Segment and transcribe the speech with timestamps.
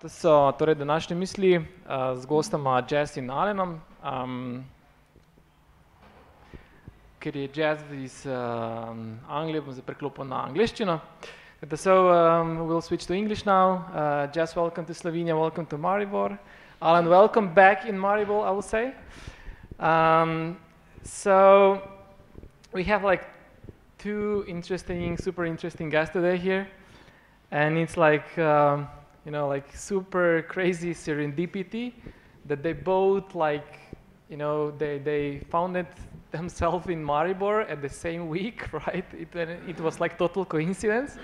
[0.00, 1.64] To so torej današnje misli uh,
[2.14, 3.80] z gostoma Jazz in Alenom.
[4.04, 4.64] Um,
[7.18, 8.34] ker je jazz iz uh,
[9.28, 10.98] Anglije, bom zdaj preklopil na angliščino.
[11.74, 13.72] So um, we'll switch to English now.
[13.72, 16.36] Uh, jazz, welcome to Slovenia, welcome to Maribor.
[16.80, 18.92] Alan, welcome back in Maribor, I will say.
[19.80, 20.58] Um,
[21.04, 21.80] so
[22.74, 23.24] we have like
[23.98, 26.68] two interesting, super interesting guests today here.
[27.50, 28.88] And it's like, um,
[29.26, 31.92] you know, like super crazy serendipity
[32.46, 33.80] that they both like,
[34.30, 35.88] you know, they, they founded
[36.30, 39.04] themselves in Maribor at the same week, right?
[39.12, 41.18] It, it was like total coincidence.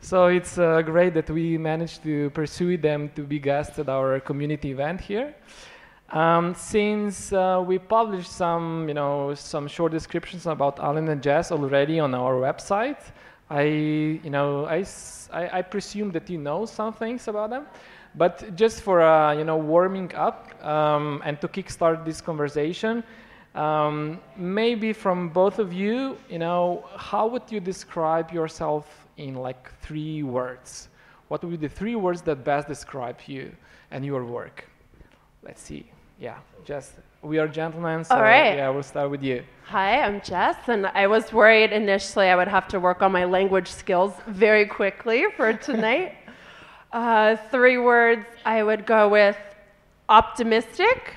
[0.00, 4.20] So it's uh, great that we managed to pursue them to be guests at our
[4.20, 5.34] community event here.
[6.10, 11.50] Um, since uh, we published some, you know, some short descriptions about Alan and Jess
[11.50, 13.00] already on our website,
[13.52, 13.64] I,
[14.24, 14.82] you know, I,
[15.30, 17.66] I, I, presume that you know some things about them,
[18.14, 23.04] but just for uh, you know warming up um, and to kickstart this conversation,
[23.54, 29.70] um, maybe from both of you, you know, how would you describe yourself in like
[29.82, 30.88] three words?
[31.28, 33.52] What would be the three words that best describe you
[33.90, 34.64] and your work?
[35.42, 35.90] Let's see.
[36.18, 38.56] Yeah, just we are gentlemen, so All right.
[38.56, 39.44] yeah, we'll start with you.
[39.66, 43.24] Hi, I'm Jess, and I was worried initially I would have to work on my
[43.24, 46.16] language skills very quickly for tonight.
[46.92, 49.36] uh, three words I would go with
[50.08, 51.14] optimistic,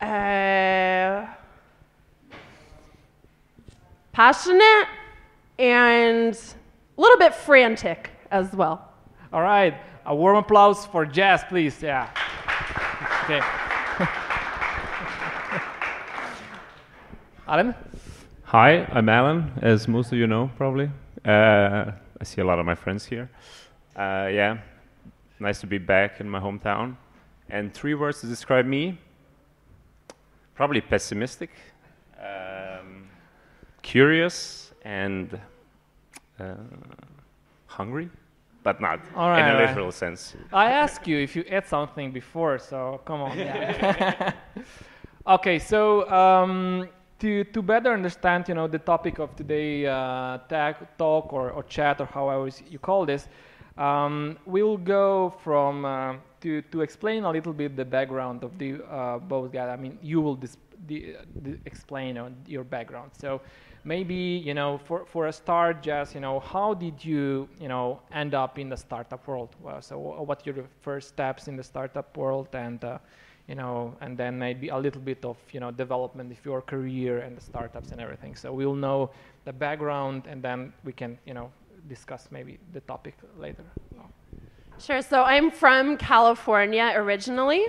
[0.00, 1.26] uh,
[4.10, 4.88] passionate,
[5.60, 8.90] and a little bit frantic as well.
[9.32, 11.80] All right, a warm applause for Jess, please.
[11.80, 12.10] Yeah.
[13.32, 13.46] Okay.
[17.48, 17.74] Alan?
[18.42, 20.90] Hi, I'm Alan, as most of you know, probably.
[21.24, 23.30] Uh, I see a lot of my friends here.
[23.96, 24.58] Uh, yeah,
[25.40, 26.96] nice to be back in my hometown.
[27.48, 28.98] And three words to describe me
[30.54, 31.52] probably pessimistic,
[32.20, 33.08] um,
[33.80, 35.40] curious, and
[36.38, 36.56] uh,
[37.64, 38.10] hungry
[38.62, 39.68] but not right, in a right.
[39.68, 40.34] literal sense.
[40.52, 43.38] I asked you if you ate something before, so come on.
[45.26, 50.76] okay, so um, to, to better understand, you know, the topic of today uh, tag,
[50.98, 53.28] talk or, or chat or however you call this,
[53.78, 58.82] um, we'll go from uh, to to explain a little bit the background of the
[58.84, 59.70] uh, both guys.
[59.70, 60.36] I mean, you will
[60.86, 63.12] the, the explain your background.
[63.18, 63.40] So
[63.84, 68.00] maybe you know for, for a start just you know how did you you know
[68.12, 71.64] end up in the startup world well, so what are your first steps in the
[71.64, 72.98] startup world and uh,
[73.48, 77.18] you know and then maybe a little bit of you know development of your career
[77.18, 79.10] and the startups and everything so we'll know
[79.44, 81.50] the background and then we can you know
[81.88, 83.64] discuss maybe the topic later
[84.82, 87.64] sure so i'm from california originally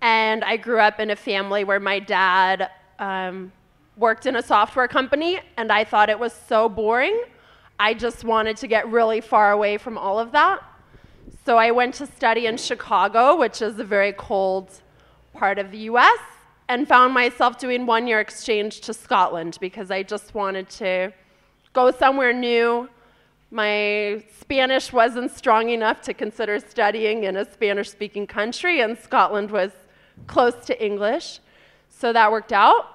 [0.00, 3.52] and i grew up in a family where my dad um,
[3.96, 7.22] worked in a software company, and I thought it was so boring.
[7.78, 10.62] I just wanted to get really far away from all of that.
[11.44, 14.70] So I went to study in Chicago, which is a very cold
[15.32, 16.18] part of the US,
[16.68, 21.12] and found myself doing one year exchange to Scotland because I just wanted to
[21.72, 22.88] go somewhere new.
[23.50, 29.50] My Spanish wasn't strong enough to consider studying in a Spanish speaking country, and Scotland
[29.52, 29.70] was
[30.26, 31.38] close to English.
[31.88, 32.86] So that worked out.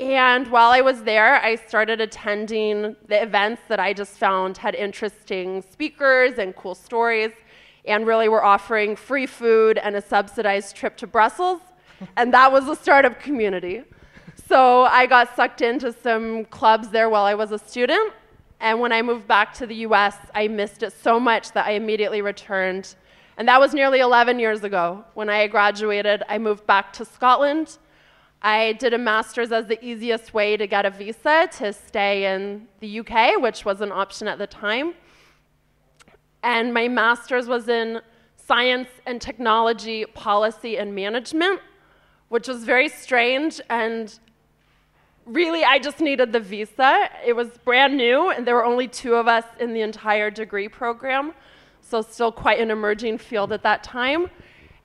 [0.00, 4.74] And while I was there, I started attending the events that I just found had
[4.74, 7.32] interesting speakers and cool stories,
[7.84, 11.60] and really were offering free food and a subsidized trip to Brussels.
[12.16, 13.84] and that was the startup community.
[14.48, 18.12] So I got sucked into some clubs there while I was a student.
[18.60, 21.72] And when I moved back to the US, I missed it so much that I
[21.72, 22.94] immediately returned.
[23.36, 25.04] And that was nearly 11 years ago.
[25.14, 27.78] When I graduated, I moved back to Scotland
[28.42, 32.68] I did a master's as the easiest way to get a visa to stay in
[32.80, 34.94] the UK, which was an option at the time.
[36.42, 38.00] And my master's was in
[38.36, 41.60] science and technology policy and management,
[42.30, 43.60] which was very strange.
[43.68, 44.18] And
[45.30, 47.08] really, I just needed the visa.
[47.24, 50.68] It was brand new, and there were only two of us in the entire degree
[50.68, 51.32] program,
[51.80, 54.28] so still quite an emerging field at that time.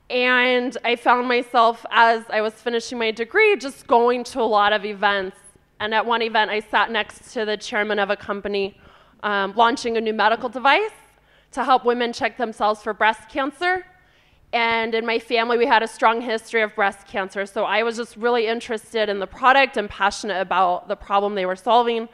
[0.09, 4.71] And I found myself, as I was finishing my degree, just going to a lot
[4.71, 5.37] of events.
[5.79, 8.79] And at one event, I sat next to the chairman of a company
[9.23, 10.91] um, launching a new medical device
[11.51, 13.85] to help women check themselves for breast cancer.
[14.53, 17.45] And in my family, we had a strong history of breast cancer.
[17.45, 21.45] So I was just really interested in the product and passionate about the problem they
[21.45, 22.07] were solving.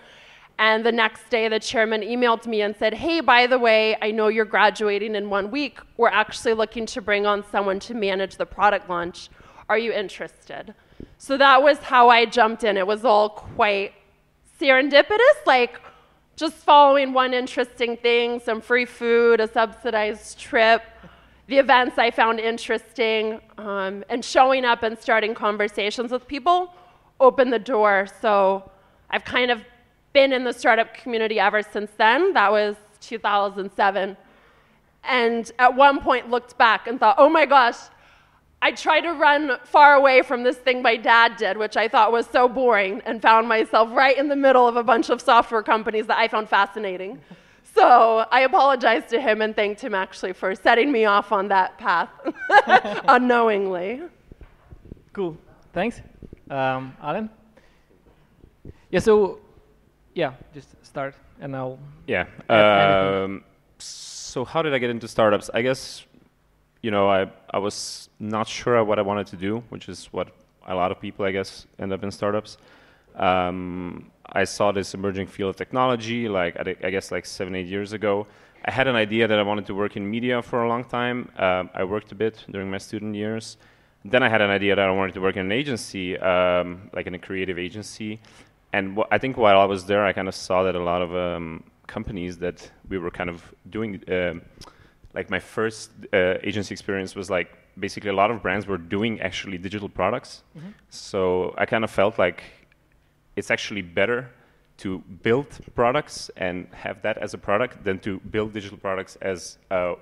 [0.58, 4.12] And the next day, the chairman emailed me and said, Hey, by the way, I
[4.12, 5.80] know you're graduating in one week.
[5.98, 9.30] We're actually looking to bring on someone to manage the product launch.
[9.70, 10.74] Are you interested?
[11.18, 12.78] So that was how I jumped in.
[12.78, 13.94] It was all quite
[14.60, 15.80] serendipitous, like
[16.36, 20.84] just following one interesting thing some free food, a subsidized trip,
[21.52, 26.74] the events I found interesting, um, and showing up and starting conversations with people
[27.20, 28.08] opened the door.
[28.22, 28.72] So
[29.10, 29.62] I've kind of
[30.14, 32.32] been in the startup community ever since then.
[32.32, 34.16] That was 2007.
[35.04, 37.76] And at one point looked back and thought, oh my gosh,
[38.62, 42.14] I tried to run far away from this thing my dad did, which I thought
[42.14, 45.64] was so boring, and found myself right in the middle of a bunch of software
[45.64, 47.20] companies that I found fascinating.
[47.74, 51.78] So I apologized to him and thanked him actually for setting me off on that
[51.78, 52.10] path
[53.08, 54.02] unknowingly.
[55.14, 55.38] Cool.
[55.74, 56.02] Thanks.
[56.50, 57.30] Um, Alan?
[58.90, 59.40] Yeah, so,
[60.14, 61.80] yeah, just start and I'll.
[62.08, 62.26] Yeah.
[62.50, 63.44] Um,
[63.80, 65.50] so, how did I get into startups?
[65.54, 66.06] I guess,
[66.82, 70.30] you know, I, I was not sure what I wanted to do, which is what
[70.68, 72.58] a lot of people, I guess, end up in startups.
[73.16, 77.94] Um, I saw this emerging field of technology, like I guess like seven, eight years
[77.94, 78.28] ago.
[78.64, 81.30] I had an idea that I wanted to work in media for a long time.
[81.38, 83.58] Uh, I worked a bit during my student years.
[84.06, 87.08] Then I had an idea that I wanted to work in an agency, um, like
[87.08, 88.20] in a creative agency.
[88.74, 91.16] And I think while I was there, I kind of saw that a lot of
[91.16, 94.36] um, companies that we were kind of doing, uh,
[95.14, 97.50] like my first uh, agency experience was like
[97.80, 100.44] basically a lot of brands were doing actually digital products.
[100.58, 100.70] Mm-hmm.
[100.90, 102.44] So I kind of felt like
[103.42, 104.30] it's actually better
[104.78, 105.50] to build
[105.82, 109.96] products and have that as a product than to build digital products as a,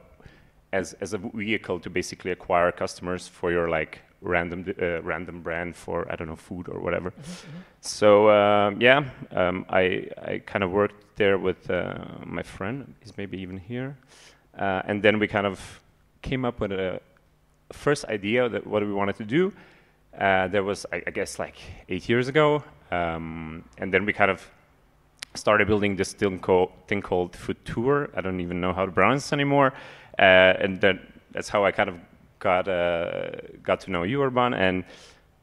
[0.74, 5.74] as, as a vehicle to basically acquire customers for your like random uh, random brand
[5.84, 7.12] for I don't know food or whatever.
[7.12, 7.60] Mm-hmm, mm-hmm.
[7.80, 9.00] So um, yeah,
[9.32, 9.84] um, I
[10.32, 11.96] I kind of worked there with uh,
[12.26, 12.94] my friend.
[13.00, 13.98] He's maybe even here,
[14.58, 15.60] uh, and then we kind of
[16.22, 17.00] came up with a
[17.72, 19.54] first idea that what we wanted to do.
[20.18, 21.56] Uh, there was I, I, guess like
[21.88, 24.50] eight years ago, um, and then we kind of
[25.36, 28.10] started building this thing called, thing called Futur.
[28.16, 29.74] I don't even know how to pronounce anymore,
[30.18, 31.00] uh, and then
[31.32, 32.00] that's how I kind of
[32.40, 33.32] got uh,
[33.64, 34.84] got to know you, Urban, and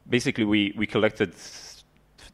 [0.09, 1.33] basically we we collected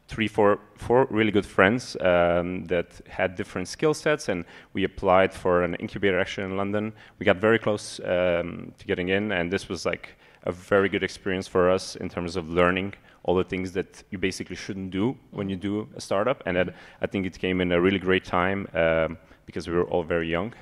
[0.08, 5.32] three, four, four really good friends um, that had different skill sets, and we applied
[5.32, 6.92] for an incubator actually in London.
[7.18, 11.02] We got very close um, to getting in, and this was like a very good
[11.02, 12.94] experience for us in terms of learning
[13.24, 16.42] all the things that you basically shouldn't do when you do a startup.
[16.46, 19.84] And that, I think it came in a really great time um, because we were
[19.84, 20.54] all very young.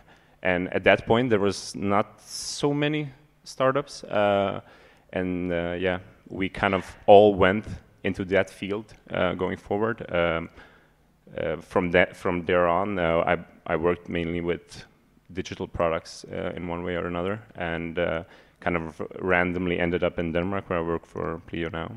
[0.42, 3.10] And at that point, there was not so many
[3.44, 4.04] startups.
[4.04, 4.60] Uh,
[5.12, 5.98] and uh, yeah,
[6.28, 7.66] we kind of all went
[8.04, 10.06] into that field uh, going forward.
[10.12, 10.48] Um,
[11.36, 14.84] uh, from that, from there on, uh, I I worked mainly with
[15.32, 17.96] digital products uh, in one way or another, and
[18.60, 21.90] kind of randomly ended up in Denmark, where I work for Pleo now.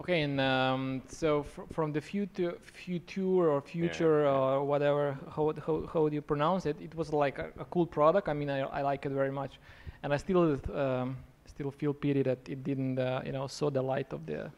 [0.00, 4.30] Okay, and um, so fr from the future, future or future yeah.
[4.30, 6.76] or whatever, how, how, how do you pronounce it?
[6.80, 8.28] It was like a, a cool product.
[8.28, 9.58] I mean, I, I like it very much,
[10.04, 11.16] and I still um,
[11.46, 14.50] still feel pity that it didn't, uh, you know, saw the light of the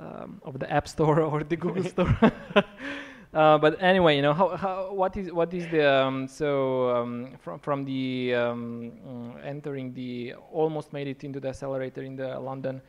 [0.00, 2.16] um, of the App Store or the Google Store.
[3.34, 7.36] uh, but anyway, you know, how, how what is what is the um, so um,
[7.42, 12.80] from from the um, entering the almost made it into the accelerator in the London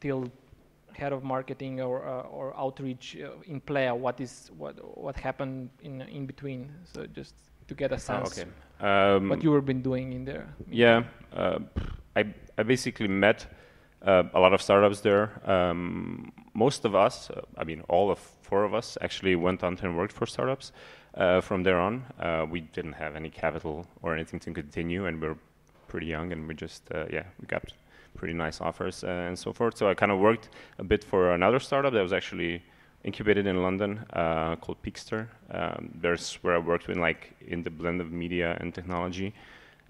[0.00, 0.26] till
[0.94, 3.94] head of marketing or uh, or outreach uh, in Pleo?
[3.94, 6.70] What is what what happened in in between?
[6.84, 7.34] So just
[7.68, 8.38] to get a ah, sense.
[8.38, 8.50] Oh, okay.
[8.80, 10.54] Um, what you have been doing in there?
[10.70, 11.04] Yeah,
[11.36, 11.58] uh,
[12.16, 12.24] I
[12.58, 13.46] I basically met
[14.06, 15.30] uh, a lot of startups there.
[15.44, 19.78] Um, most of us, uh, I mean, all of four of us, actually went on
[19.82, 20.72] and worked for startups.
[21.14, 22.04] Uh, from there on,
[22.50, 25.36] we didn't have any capital or anything to continue, and we we're
[25.88, 27.62] pretty young, and we just yeah we got
[28.14, 29.76] pretty nice offers uh, and so forth.
[29.76, 32.62] So I kind of worked a bit for another startup that was actually
[33.04, 35.28] incubated in London uh, called Peakster.
[35.50, 39.34] Um, there's where I worked with like in the blend of media and technology.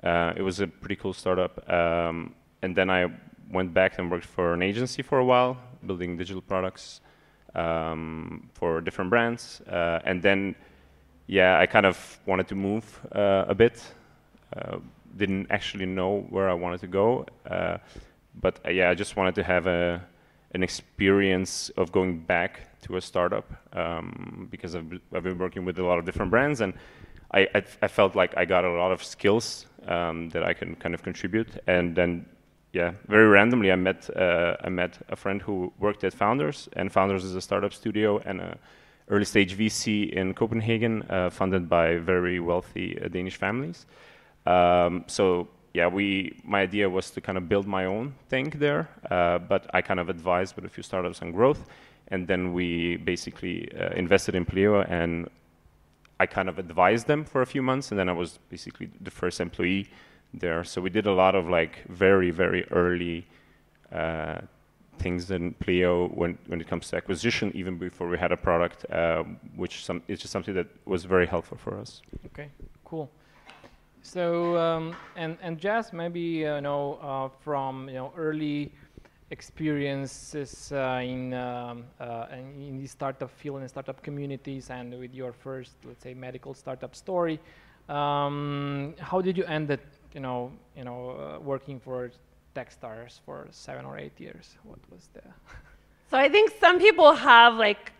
[0.03, 1.69] Uh, it was a pretty cool startup.
[1.71, 3.07] Um, and then I
[3.51, 7.01] went back and worked for an agency for a while, building digital products
[7.55, 9.61] um, for different brands.
[9.69, 10.55] Uh, and then,
[11.27, 13.83] yeah, I kind of wanted to move uh, a bit.
[14.57, 14.79] Uh,
[15.17, 17.27] didn't actually know where I wanted to go
[18.35, 20.03] but uh, yeah, I just wanted to have a
[20.55, 25.79] an experience of going back to a startup um, because I've, I've been working with
[25.79, 26.75] a lot of different brands and
[27.33, 30.75] I, I, I felt like I got a lot of skills um, that I can
[30.75, 32.27] kind of contribute and then
[32.75, 36.93] yeah very randomly I met uh, I met a friend who worked at Founders and
[36.93, 38.59] Founders is a startup studio and a,
[39.09, 43.87] early stage VC in Copenhagen, uh, funded by very wealthy uh, Danish families.
[44.47, 48.89] Um, so yeah, we my idea was to kind of build my own thing there,
[49.11, 51.67] uh, but I kind of advised with a few startups on growth,
[52.09, 55.29] and then we basically uh, invested in Pleo, and
[56.21, 59.11] I kind of advised them for a few months, and then I was basically the
[59.11, 59.89] first employee
[60.35, 60.63] there.
[60.65, 63.27] So we did a lot of like very very early.
[63.91, 64.41] Uh,
[64.99, 68.89] things in Pleo when, when it comes to acquisition, even before we had a product,
[68.91, 69.25] uh,
[69.57, 72.03] which some, is just something that was very helpful for us.
[72.27, 72.49] Okay,
[72.85, 73.11] cool.
[74.03, 78.73] So um, and and Jess, maybe you know uh, from you know early
[79.31, 85.33] experiences uh, in um, uh, in the startup field and startup communities, and with your
[85.33, 87.41] first, let's say, medical startup story.
[87.89, 89.81] Um, how did you end it?
[90.15, 92.11] You know, you know, uh, working for
[92.55, 94.57] Techstars for seven or eight years.
[94.65, 95.23] What was the?
[96.11, 97.93] so I think some people have like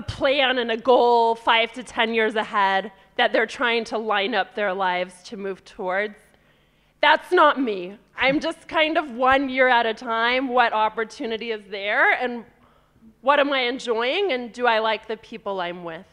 [0.00, 4.34] a plan and a goal five to ten years ahead that they're trying to line
[4.34, 6.16] up their lives to move towards.
[7.02, 7.98] That's not me.
[8.16, 12.44] I'm just kind of one year at a time, what opportunity is there, and
[13.20, 16.06] what am I enjoying, and do I like the people I'm with?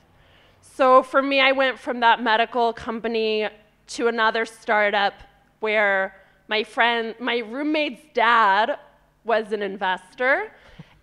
[0.59, 3.47] So for me, I went from that medical company
[3.95, 5.13] to another startup
[5.61, 6.13] where
[6.49, 8.79] my friend, my roommate's dad
[9.23, 10.51] was an investor,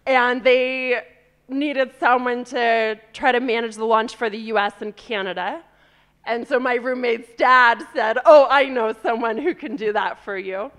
[0.07, 1.03] and they
[1.48, 5.62] needed someone to try to manage the launch for the US and Canada.
[6.26, 10.38] And so my roommate's dad said, Oh, I know someone who can do that for
[10.38, 10.70] you.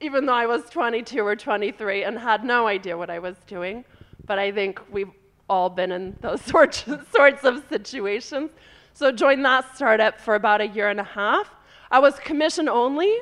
[0.00, 3.84] Even though I was 22 or 23 and had no idea what I was doing.
[4.26, 5.10] But I think we've
[5.48, 8.50] all been in those sorts, sorts of situations.
[8.92, 11.50] So joined that startup for about a year and a half.
[11.90, 13.14] I was commission only,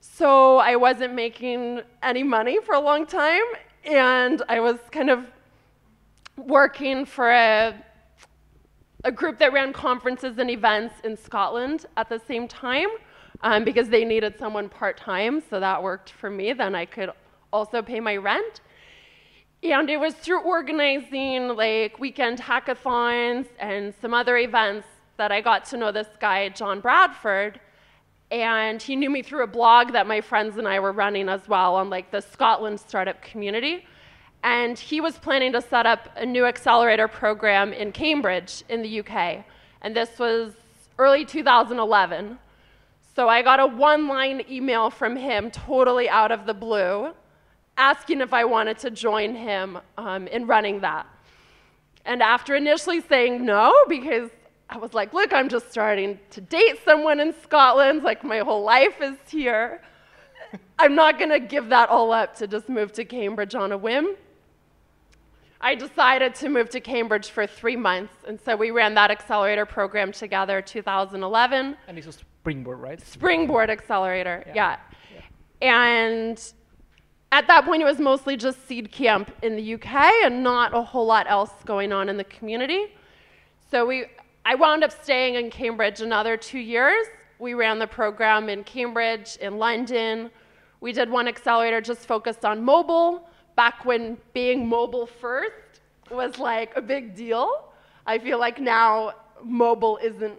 [0.00, 3.44] so I wasn't making any money for a long time,
[3.84, 5.26] and I was kind of
[6.38, 7.74] working for a,
[9.04, 12.88] a group that ran conferences and events in Scotland at the same time
[13.42, 16.52] um, because they needed someone part time, so that worked for me.
[16.52, 17.10] Then I could
[17.52, 18.60] also pay my rent.
[19.62, 25.64] And it was through organizing like weekend hackathons and some other events that I got
[25.66, 27.60] to know this guy, Jon Bradford
[28.30, 31.48] and he knew me through a blog that my friends and I were running as
[31.48, 33.86] well on like the Scotland startup community.
[34.42, 39.00] And he was planning to set up a new accelerator program in Cambridge in the
[39.00, 39.44] UK.
[39.82, 40.52] And this was
[40.98, 42.38] early 2011.
[43.14, 47.12] So I got a one line email from him, totally out of the blue,
[47.76, 51.06] asking if I wanted to join him um, in running that.
[52.04, 54.30] And after initially saying no, because
[54.70, 58.02] I was like, look, I'm just starting to date someone in Scotland.
[58.02, 59.82] Like, my whole life is here.
[60.78, 63.78] I'm not going to give that all up to just move to Cambridge on a
[63.78, 64.14] whim.
[65.60, 69.66] I decided to move to Cambridge for three months, and so we ran that accelerator
[69.66, 71.76] program together 2011.
[71.88, 73.00] And this was Springboard, right?
[73.00, 74.54] Springboard Accelerator, yeah.
[74.54, 75.20] yeah.
[75.60, 75.68] yeah.
[75.68, 76.52] And
[77.32, 81.06] at that point, it was mostly just Seedcamp in the UK and not a whole
[81.06, 82.86] lot else going on in the community.
[83.70, 84.06] So we
[84.46, 87.06] I wound up staying in Cambridge another two years.
[87.38, 90.30] We ran the program in Cambridge, in London.
[90.80, 95.80] We did one accelerator just focused on mobile, back when being mobile first
[96.12, 97.72] was like a big deal.
[98.06, 100.38] I feel like now mobile isn't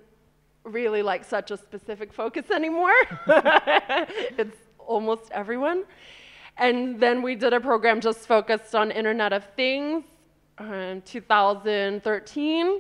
[0.63, 2.93] really like such a specific focus anymore.
[3.27, 5.83] it's almost everyone.
[6.55, 10.05] And then we did a program just focused on Internet of Things
[10.57, 12.79] in um, 2013.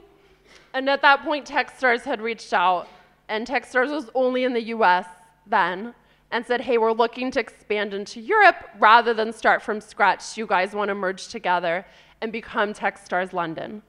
[0.73, 2.87] And at that point, Techstars had reached out,
[3.27, 5.05] and Techstars was only in the US
[5.45, 5.93] then,
[6.31, 10.37] and said, hey, we're looking to expand into Europe rather than start from scratch.
[10.37, 11.85] You guys want to merge together
[12.21, 13.81] and become Techstars London.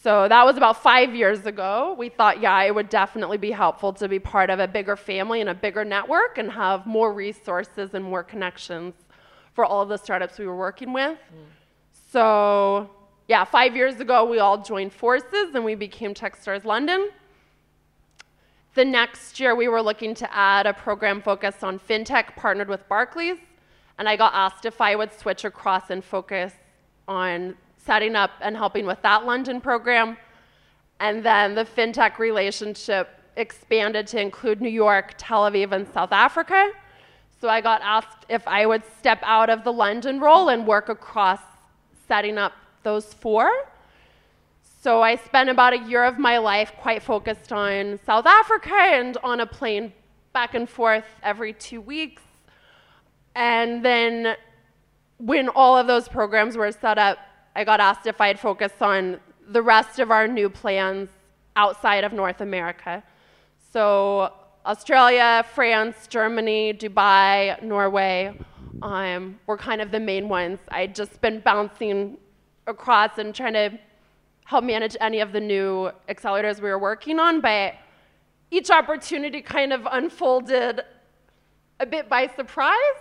[0.00, 1.94] So that was about five years ago.
[1.98, 5.40] We thought, yeah, it would definitely be helpful to be part of a bigger family
[5.40, 8.94] and a bigger network and have more resources and more connections
[9.54, 11.18] for all of the startups we were working with.
[11.18, 11.44] Mm.
[12.12, 12.90] So
[13.26, 17.10] yeah, five years ago, we all joined forces and we became Techstars London.
[18.78, 22.88] The next year, we were looking to add a program focused on fintech, partnered with
[22.88, 23.38] Barclays.
[23.98, 26.52] And I got asked if I would switch across and focus
[27.08, 30.16] on setting up and helping with that London program.
[31.00, 36.70] And then the fintech relationship expanded to include New York, Tel Aviv, and South Africa.
[37.40, 40.88] So I got asked if I would step out of the London role and work
[40.88, 41.40] across
[42.06, 42.52] setting up
[42.84, 43.50] those four.
[44.88, 49.18] So I spent about a year of my life quite focused on South Africa and
[49.22, 49.92] on a plane
[50.32, 52.22] back and forth every two weeks.
[53.34, 54.34] And then
[55.18, 57.18] when all of those programs were set up,
[57.54, 61.10] I got asked if I'd focus on the rest of our new plans
[61.54, 63.02] outside of North America.
[63.70, 64.32] So,
[64.64, 68.32] Australia, France, Germany, Dubai, Norway
[68.80, 70.60] um, were kind of the main ones.
[70.70, 72.16] I'd just been bouncing
[72.66, 73.78] across and trying to
[74.48, 77.74] help manage any of the new accelerators we were working on, but
[78.50, 80.80] each opportunity kind of unfolded
[81.80, 82.98] a bit by surprise.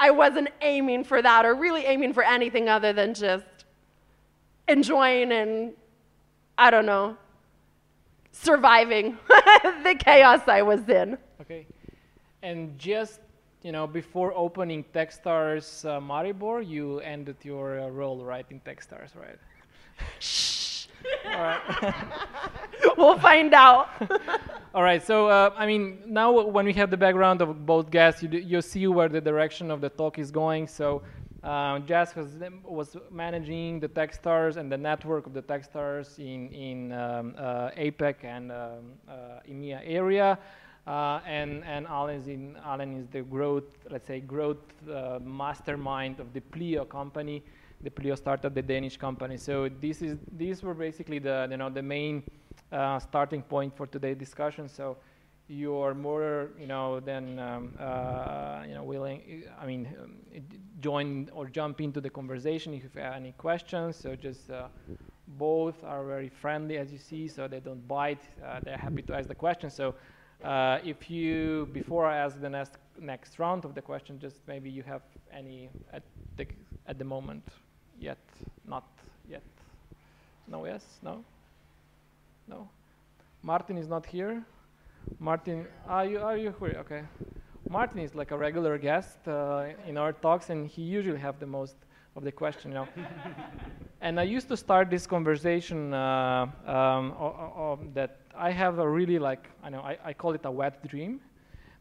[0.00, 3.44] I wasn't aiming for that or really aiming for anything other than just
[4.66, 5.72] enjoying and,
[6.58, 7.16] I don't know,
[8.32, 11.16] surviving the chaos I was in.
[11.42, 11.64] Okay.
[12.42, 13.20] And just,
[13.62, 19.14] you know, before opening Techstars uh, Maribor, you ended your uh, role, right, in Techstars,
[19.14, 19.38] right?
[20.18, 20.86] Shh.
[21.26, 21.94] All right.
[22.96, 23.88] we'll find out.
[24.74, 25.04] All right.
[25.04, 28.62] So, uh, I mean, now when we have the background of both guests, you, you
[28.62, 30.66] see where the direction of the talk is going.
[30.66, 31.02] So,
[31.42, 36.92] uh, Jess was, was managing the Techstars and the network of the Techstars in, in
[36.92, 38.58] um, uh, APAC and um,
[39.08, 39.12] uh,
[39.48, 40.38] EMEA area.
[40.86, 44.56] Uh, and and Alan is in Alan is the growth, let's say, growth
[44.90, 47.42] uh, mastermind of the Pleo company.
[47.82, 49.36] The Pleo startup, the Danish company.
[49.36, 52.22] So this is these were basically the you know the main
[52.72, 54.68] uh, starting point for today's discussion.
[54.68, 54.98] So
[55.48, 57.72] you're more you know than um,
[58.68, 59.44] you know willing.
[59.60, 60.16] I mean, um,
[60.80, 63.96] join or jump into the conversation if you have any questions.
[63.96, 64.50] So just
[65.38, 68.24] both are very friendly, as you see, so they don't bite.
[68.62, 69.70] they're happy to ask the question.
[69.70, 69.94] So.
[70.42, 74.70] Uh, if you, before I ask the next, next round of the question, just maybe
[74.70, 76.02] you have any at
[76.36, 76.46] the,
[76.86, 77.46] at the moment
[78.00, 78.18] yet,
[78.66, 78.84] not
[79.28, 79.42] yet.
[80.48, 81.22] No, yes, no?
[82.48, 82.68] No?
[83.42, 84.42] Martin is not here.
[85.18, 86.76] Martin, are you, are you here?
[86.80, 87.02] Okay.
[87.68, 91.46] Martin is like a regular guest uh, in our talks, and he usually have the
[91.46, 91.76] most
[92.16, 92.88] of the question, you know.
[94.00, 99.48] and I used to start this conversation uh, um, that I have a really like
[99.62, 101.20] I know I, I call it a wet dream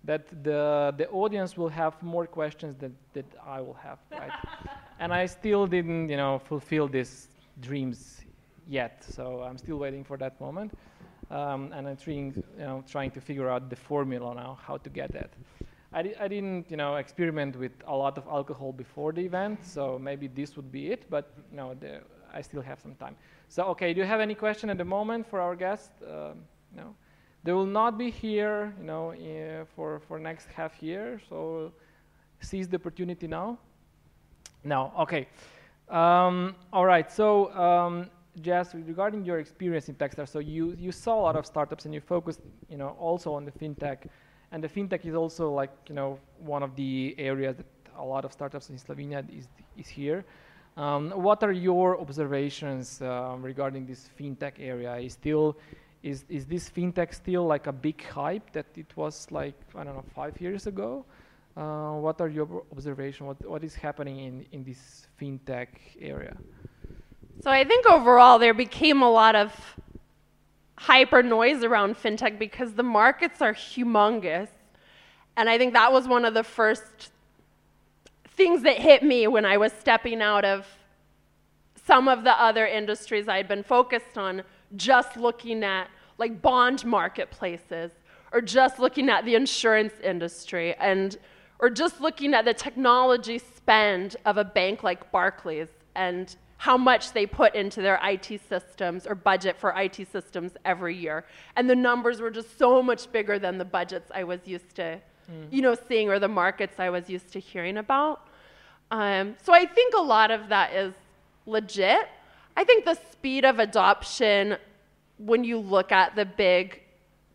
[0.03, 4.31] that the the audience will have more questions than that I will have, right?
[4.99, 7.27] and I still didn't you know fulfill these
[7.61, 8.21] dreams
[8.67, 10.73] yet, so I'm still waiting for that moment.
[11.31, 14.89] Um, and I'm trying, you know, trying to figure out the formula now, how to
[14.89, 15.29] get that.
[15.93, 19.59] I, di- I didn't, you know, experiment with a lot of alcohol before the event,
[19.63, 21.07] so maybe this would be it.
[21.09, 22.01] But you know, the,
[22.33, 23.15] I still have some time.
[23.47, 25.91] So, okay, do you have any question at the moment for our guest?
[26.01, 26.31] Uh,
[26.75, 26.95] no,
[27.43, 31.19] they will not be here, you know, uh, for for next half year.
[31.29, 31.71] So,
[32.39, 33.57] seize the opportunity now.
[34.63, 35.27] Now, okay.
[35.89, 37.11] Um, all right.
[37.11, 38.09] So, um,
[38.41, 41.93] Jess, regarding your experience in Techstars, so you you saw a lot of startups and
[41.93, 44.07] you focused, you know, also on the fintech,
[44.51, 47.65] and the fintech is also like you know one of the areas that
[47.97, 50.23] a lot of startups in Slovenia is is here.
[50.77, 54.95] Um, what are your observations um, regarding this fintech area?
[54.97, 55.57] Is still
[56.03, 59.95] is is this fintech still like a big hype that it was like I don't
[59.95, 61.05] know five years ago?
[61.59, 63.27] Uh, what are your observations?
[63.27, 65.67] What what is happening in in this fintech
[65.99, 66.37] area?
[67.43, 69.51] So I think overall there became a lot of
[70.77, 74.47] hyper noise around fintech because the markets are humongous,
[75.35, 77.11] and I think that was one of the first
[78.37, 80.65] things that hit me when I was stepping out of
[81.85, 84.43] some of the other industries I'd been focused on,
[84.77, 87.91] just looking at like bond marketplaces,
[88.31, 91.17] or just looking at the insurance industry, and
[91.59, 97.13] or just looking at the technology spend of a bank like Barclays and how much
[97.13, 101.25] they put into their IT systems or budget for IT systems every year.
[101.55, 104.99] And the numbers were just so much bigger than the budgets I was used to,
[105.31, 105.47] mm.
[105.51, 108.27] you know, seeing or the markets I was used to hearing about.
[108.91, 110.93] Um, so I think a lot of that is
[111.45, 112.09] legit.
[112.57, 114.57] I think the speed of adoption,
[115.17, 116.81] when you look at the big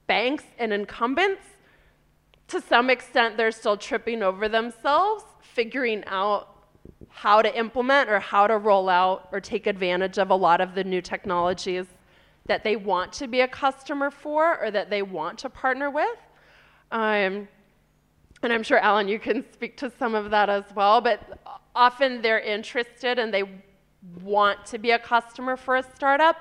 [0.06, 1.42] banks and incumbents,
[2.54, 6.48] to some extent, they're still tripping over themselves, figuring out
[7.08, 10.76] how to implement or how to roll out or take advantage of a lot of
[10.76, 11.86] the new technologies
[12.46, 16.16] that they want to be a customer for or that they want to partner with.
[16.92, 17.48] Um,
[18.44, 21.40] and I'm sure, Alan, you can speak to some of that as well, but
[21.74, 23.44] often they're interested and they
[24.22, 26.36] want to be a customer for a startup,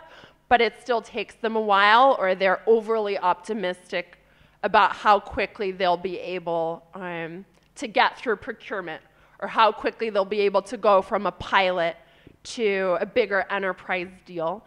[0.48, 4.20] but it still takes them a while or they're overly optimistic
[4.64, 7.46] about how quickly they'll be able um,
[7.76, 9.02] to get through procurement
[9.40, 11.98] or how quickly they'll be able to go from a pilot
[12.44, 14.66] to a bigger enterprise deal.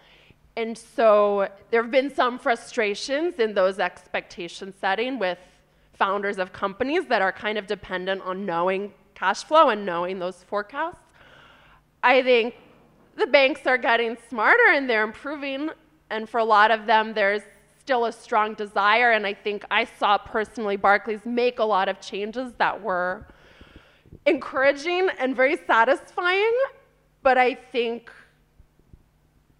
[0.57, 5.39] And so there have been some frustrations in those expectation setting with
[5.95, 10.43] founders of companies that are kind of dependent on knowing cash flow and knowing those
[10.45, 10.99] forecasts.
[12.03, 12.55] I think
[13.17, 15.71] the banks are getting smarter and they're improving.
[16.11, 17.43] And for a lot of them, there's
[17.87, 19.13] still a strong desire.
[19.13, 23.29] And I think I saw personally Barclays make a lot of changes that were
[24.27, 26.53] encouraging and very satisfying.
[27.23, 28.11] But I think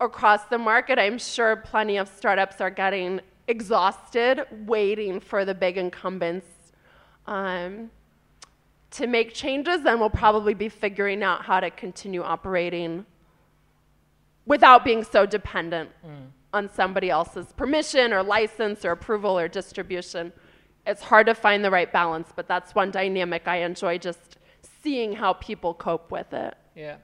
[0.01, 5.79] across the market, I'm sure plenty of startups are getting exhausted waiting for the big
[5.79, 6.49] incumbents
[7.29, 7.93] um,
[8.91, 13.07] to make changes, and we'll probably be figuring out how to continue operating
[14.47, 16.27] without being so dependent mm.
[16.59, 20.25] On somebody else's permission or license or approval or distribution.
[20.91, 24.39] It's hard to find the right balance, but that's one dynamic I enjoy just
[24.83, 26.55] seeing how people cope with it.
[26.85, 26.97] Yeah.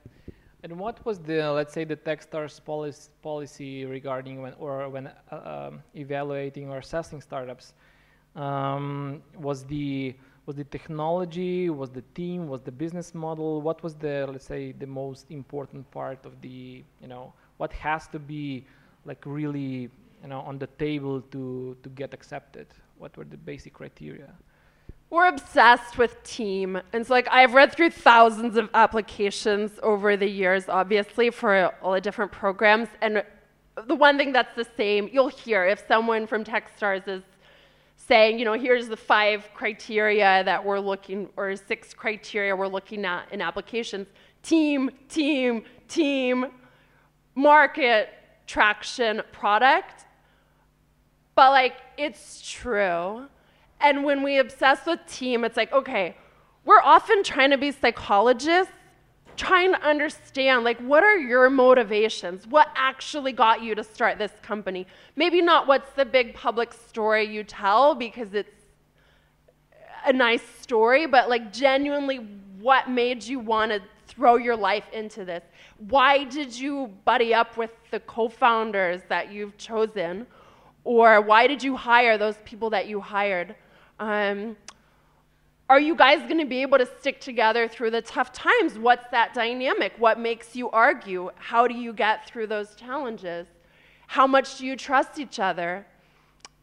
[0.65, 5.53] And what was the, let's say, the Techstars policy, policy regarding when or when uh,
[5.53, 7.67] um, evaluating or assessing startups?
[8.37, 10.15] Um, was the
[10.47, 13.61] was the technology, was the team, was the business model?
[13.61, 18.09] What was the, let's say, the most important part of the, you know, what has
[18.09, 18.67] to be
[19.05, 19.91] like really,
[20.23, 22.67] you know, on the table to to get accepted?
[22.99, 24.33] What were the basic criteria?
[25.11, 26.81] We're obsessed with team.
[26.93, 31.93] And so like I've read through thousands of applications over the years, obviously, for all
[31.93, 32.89] the different programs.
[33.03, 33.23] And
[33.87, 37.23] the one thing that's the same, you'll hear if someone from Techstars is
[37.97, 43.05] saying, you know, here's the five criteria that we're looking, or six criteria we're looking
[43.05, 44.09] at in applications
[44.43, 46.47] team, team, team,
[47.35, 48.09] market,
[48.47, 50.07] traction, product.
[51.35, 53.27] But like, it's true.
[53.81, 56.17] And when we obsess with team, it's like, okay,
[56.65, 58.73] we're often trying to be psychologists,
[59.37, 62.47] trying to understand, like, what are your motivations?
[62.47, 64.87] What actually got you to start this company?
[65.17, 68.49] Maybe not what's the big public story you tell because it's
[70.05, 72.19] a nice story, but like, genuinely,
[72.61, 73.81] what made you want to
[74.15, 75.43] throw your life into this?
[75.79, 80.27] Why did you buddy up with the co founders that you've chosen?
[80.85, 83.55] Or why did you hire those people that you hired?
[84.01, 84.57] Um,
[85.71, 88.79] are you guys going to be able to stick together through the tough times?
[88.79, 89.93] What's that dynamic?
[89.97, 91.31] What makes you argue?
[91.37, 93.47] How do you get through those challenges?
[94.09, 95.87] How much do you trust each other?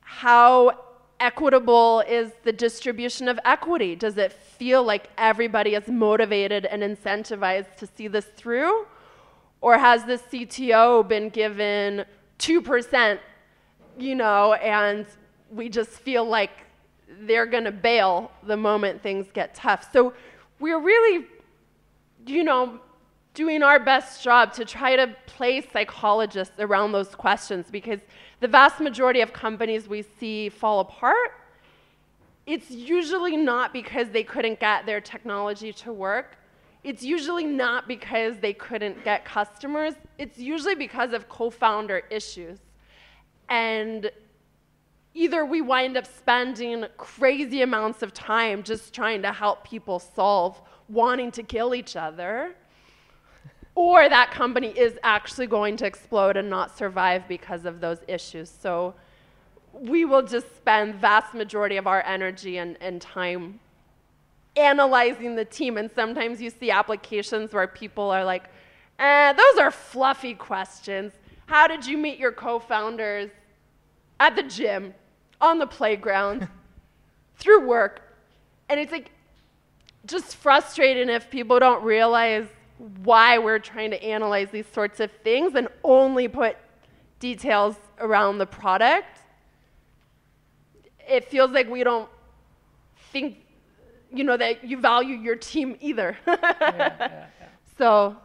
[0.01, 0.77] How
[1.19, 3.95] equitable is the distribution of equity?
[3.95, 8.85] Does it feel like everybody is motivated and incentivized to see this through?
[9.61, 12.05] Or has the CTO been given
[12.37, 13.19] 2%,
[13.97, 15.05] you know, and
[15.49, 16.51] we just feel like
[17.21, 19.91] they're going to bail the moment things get tough.
[19.91, 20.13] So
[20.59, 21.25] we're really,
[22.25, 22.79] you know,
[23.33, 27.99] doing our best job to try to place psychologists around those questions because
[28.41, 31.31] the vast majority of companies we see fall apart,
[32.49, 36.35] it's usually not because they couldn't get their technology to work.
[36.83, 39.93] It's usually not because they couldn't get customers.
[40.17, 42.57] It's usually because of co founder issues.
[43.49, 44.09] And
[45.13, 50.59] either we wind up spending crazy amounts of time just trying to help people solve
[50.87, 52.55] wanting to kill each other,
[53.75, 58.49] or that company is actually going to explode and not survive because of those issues.
[58.49, 58.95] So
[59.73, 63.59] we will just spend vast majority of our energy and, and time
[64.55, 65.77] analyzing the team.
[65.77, 68.49] And sometimes you see applications where people are like,
[68.99, 71.13] eh, those are fluffy questions.
[71.45, 73.31] How did you meet your co-founders?
[74.19, 74.93] at the gym,
[75.39, 76.47] on the playground,
[77.37, 78.01] through work.
[78.67, 79.11] And it's like
[80.05, 82.47] just frustrating if people don't realize
[83.03, 86.57] why we're trying to analyze these sorts of things and only put
[87.19, 89.18] details around the product.
[91.09, 92.09] It feels like we don't
[93.11, 93.37] think,
[94.13, 96.17] you know, that you value your team either.
[96.27, 97.25] yeah, yeah, yeah.
[97.77, 98.15] So,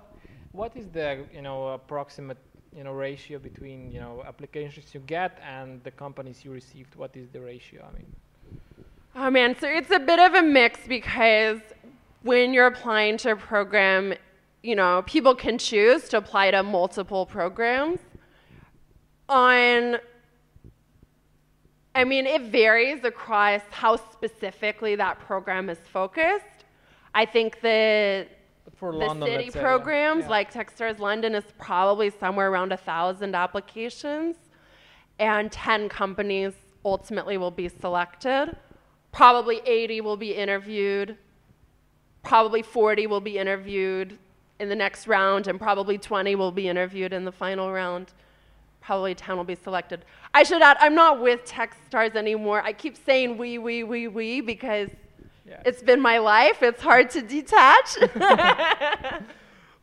[0.53, 2.39] what is the, you know, approximate
[2.77, 6.95] you know ratio between you know applications you get and the companies you received?
[6.97, 7.87] What is the ratio?
[7.89, 8.07] I mean.
[9.17, 11.61] Oh man, so it's a bit of a mix because
[12.23, 14.15] when you're applying to a program,
[14.63, 18.01] you know, people can choose to apply to multiple programs.
[19.29, 19.99] On
[21.95, 26.65] I mean, it varies across how specifically that program is focused.
[27.15, 28.27] I think the
[28.77, 30.31] for the London, city programs yeah.
[30.31, 34.37] like Techstars London is probably somewhere around a thousand applications,
[35.21, 36.55] and 10 companies
[36.85, 38.57] ultimately will be selected.
[39.13, 41.17] Probably 80 will be interviewed.
[42.25, 44.19] Probably 40 will be interviewed
[44.59, 48.13] in the next round, and probably 20 will be interviewed in the final round.
[48.85, 50.05] Probably 10 will be selected.
[50.35, 52.63] I should add, I'm not with Techstars anymore.
[52.63, 54.91] I keep saying we, we, we, we because
[55.47, 55.61] yeah.
[55.67, 56.63] It's been my life.
[56.63, 57.97] It's hard to detach.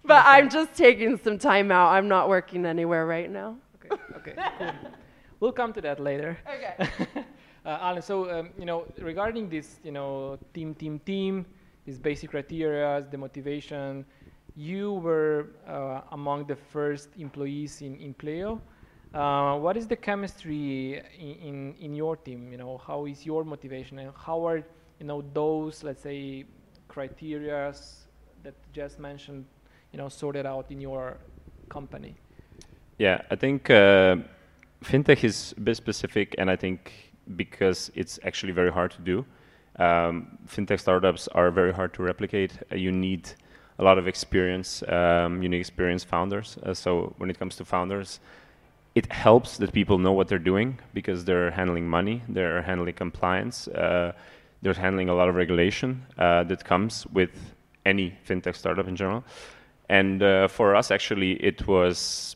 [0.04, 1.92] but I'm just taking some time out.
[1.92, 3.58] I'm not working anywhere right now.
[3.76, 4.72] Okay, okay, cool.
[5.40, 6.38] We'll come to that later.
[6.48, 6.90] Okay.
[7.66, 11.46] uh, Alan, so um, you know, regarding this, you know, team, team, team,
[11.86, 14.06] these basic criteria, the motivation,
[14.56, 18.62] you were uh, among the first employees in in Pleo.
[19.14, 22.52] Uh, what is the chemistry in, in, in your team?
[22.52, 24.58] You know, how is your motivation, and how are
[25.00, 26.46] you know those, let's say,
[26.90, 28.06] criterias
[28.44, 29.46] that just mentioned,
[29.92, 31.18] you know, sorted out in your
[31.68, 32.16] company?
[32.98, 34.18] Yeah, I think uh,
[34.84, 39.26] fintech is a bit specific, and I think because it's actually very hard to do.
[39.78, 42.54] Um, fintech startups are very hard to replicate.
[42.72, 43.30] Uh, you need
[43.80, 46.58] a lot of experience, um, you need experienced founders.
[46.64, 48.20] Uh, so when it comes to founders,
[48.96, 53.68] it helps that people know what they're doing because they're handling money, they're handling compliance,
[53.70, 54.12] uh,
[54.62, 57.32] they're handling a lot of regulation uh, that comes with
[57.86, 59.24] any fintech startup in general.
[59.90, 62.36] And uh, for us, actually, it was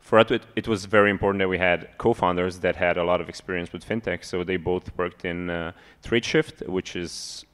[0.00, 3.20] for us, it, it, was very important that we had co-founders that had a lot
[3.20, 4.24] of experience with fintech.
[4.24, 5.72] So they both worked in uh,
[6.04, 7.44] TradeShift, which is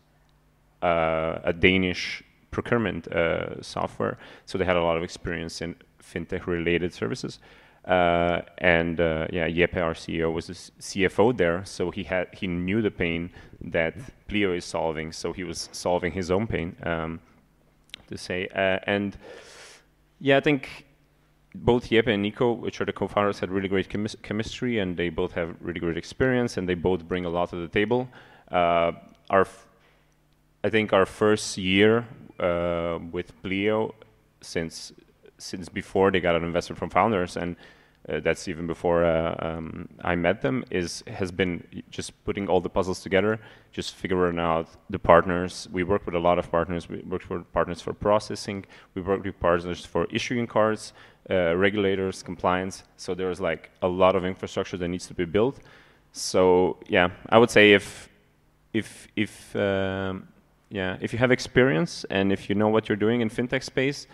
[0.83, 4.19] uh, a Danish procurement uh, software.
[4.45, 7.39] So they had a lot of experience in fintech-related services.
[7.85, 12.47] Uh, and uh, yeah, Jeppe, our CEO, was the CFO there, so he had he
[12.47, 13.95] knew the pain that
[14.29, 15.13] Pleo is solving.
[15.13, 17.21] So he was solving his own pain, um,
[18.09, 18.47] to say.
[18.55, 19.17] Uh, and
[20.21, 20.87] yeah, I think
[21.55, 25.09] both Jeppe and Nico, which are the co-founders, had really great chemis- chemistry, and they
[25.09, 28.09] both have really great experience, and they both bring a lot to the table.
[28.51, 28.93] Uh,
[29.29, 29.67] our, f-
[30.63, 32.07] I think our first year
[32.39, 33.95] uh, with Pleo,
[34.41, 34.93] since
[35.43, 37.57] since before they got an investment from founders, and
[38.09, 42.61] uh, that's even before uh, um, I met them, is has been just putting all
[42.61, 43.39] the puzzles together,
[43.71, 45.69] just figuring out the partners.
[45.71, 46.89] We work with a lot of partners.
[46.89, 48.65] We work with partners for processing.
[48.95, 50.93] We work with partners for issuing cards,
[51.31, 52.83] uh, regulators, compliance.
[52.97, 55.61] So there's like a lot of infrastructure that needs to be built.
[56.13, 58.09] So yeah, I would say if
[58.73, 60.27] if if um,
[60.71, 64.09] yeah if you have experience and if you know what you're doing in fintech space,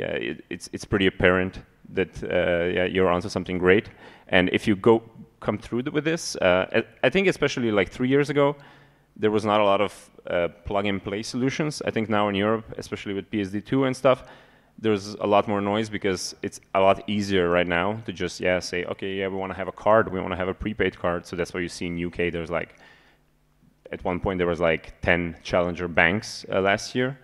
[0.00, 1.54] yeah, it, it's it's pretty apparent
[1.98, 3.86] that uh, yeah you're onto something great.
[4.28, 5.02] And if you go
[5.40, 8.56] come through with this, uh, I think especially like three years ago,
[9.16, 9.92] there was not a lot of
[10.26, 11.82] uh, plug and play solutions.
[11.88, 14.24] I think now in Europe, especially with PSD2 and stuff,
[14.80, 18.58] there's a lot more noise because it's a lot easier right now to just yeah
[18.58, 20.98] say okay yeah we want to have a card we want to have a prepaid
[20.98, 22.76] card so that's why you see in UK there's like
[23.92, 27.18] at one point there was like 10 challenger banks uh, last year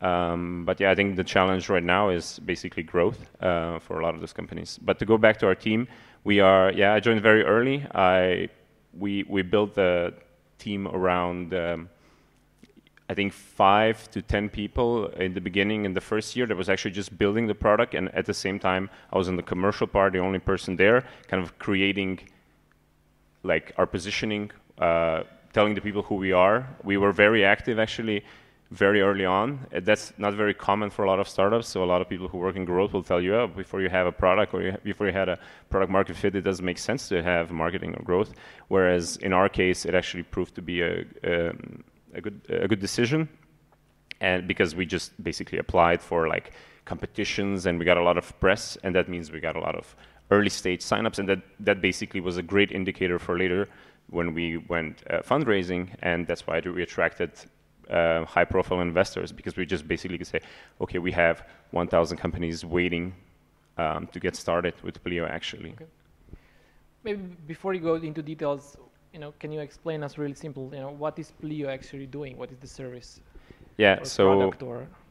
[0.00, 4.02] um, but yeah I think the challenge right now is basically growth uh, for a
[4.02, 4.78] lot of those companies.
[4.80, 5.88] But to go back to our team
[6.24, 7.86] we are yeah I joined very early.
[7.94, 8.48] I
[8.98, 10.14] we we built the
[10.58, 11.88] team around um,
[13.08, 16.68] I think five to ten people in the beginning in the first year that was
[16.68, 19.86] actually just building the product, and at the same time I was in the commercial
[19.86, 22.20] part, the only person there, kind of creating
[23.44, 26.68] like our positioning, uh, telling the people who we are.
[26.82, 28.24] We were very active actually
[28.70, 29.66] very early on.
[29.70, 31.68] That's not very common for a lot of startups.
[31.68, 33.88] So a lot of people who work in growth will tell you, oh, before you
[33.88, 35.38] have a product or you before you had a
[35.70, 38.34] product market fit, it doesn't make sense to have marketing or growth.
[38.68, 42.80] Whereas in our case, it actually proved to be a, um, a good a good
[42.80, 43.28] decision,
[44.20, 46.52] and because we just basically applied for like
[46.84, 49.76] competitions and we got a lot of press, and that means we got a lot
[49.76, 49.94] of
[50.32, 53.68] early stage signups, and that that basically was a great indicator for later
[54.10, 57.30] when we went uh, fundraising, and that's why we attracted
[57.90, 60.40] uh, high profile investors because we just basically could say,
[60.80, 63.14] okay, we have 1,000 companies waiting
[63.78, 65.70] um, to get started with Pleo actually.
[65.70, 65.86] Okay.
[67.04, 68.76] Maybe before you go into details,
[69.12, 72.36] you know, can you explain us really simple, you know, what is Pleo actually doing?
[72.36, 73.20] What is the service?
[73.78, 74.52] Yeah, so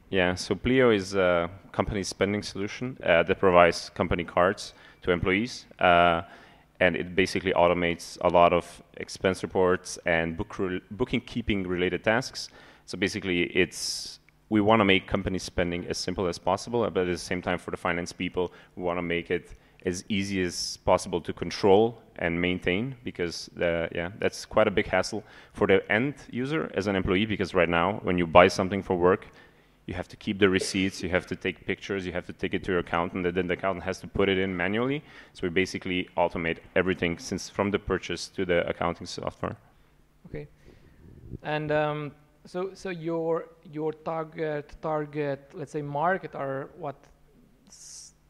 [0.09, 5.65] yeah, so Pleo is a company spending solution uh, that provides company cards to employees,
[5.79, 6.21] uh,
[6.79, 12.03] and it basically automates a lot of expense reports and book re- booking keeping related
[12.03, 12.49] tasks.
[12.85, 14.19] So basically, it's
[14.49, 17.57] we want to make company spending as simple as possible, but at the same time,
[17.57, 19.53] for the finance people, we want to make it
[19.85, 24.87] as easy as possible to control and maintain because the, yeah that's quite a big
[24.87, 28.81] hassle for the end user as an employee because right now when you buy something
[28.81, 29.27] for work
[29.85, 32.53] you have to keep the receipts you have to take pictures you have to take
[32.53, 35.03] it to your accountant and then the accountant has to put it in manually.
[35.33, 39.55] So we basically automate everything since from the purchase to the accounting software.
[40.27, 40.47] Okay.
[41.43, 42.11] And um,
[42.45, 46.95] so so your your target target let's say market are what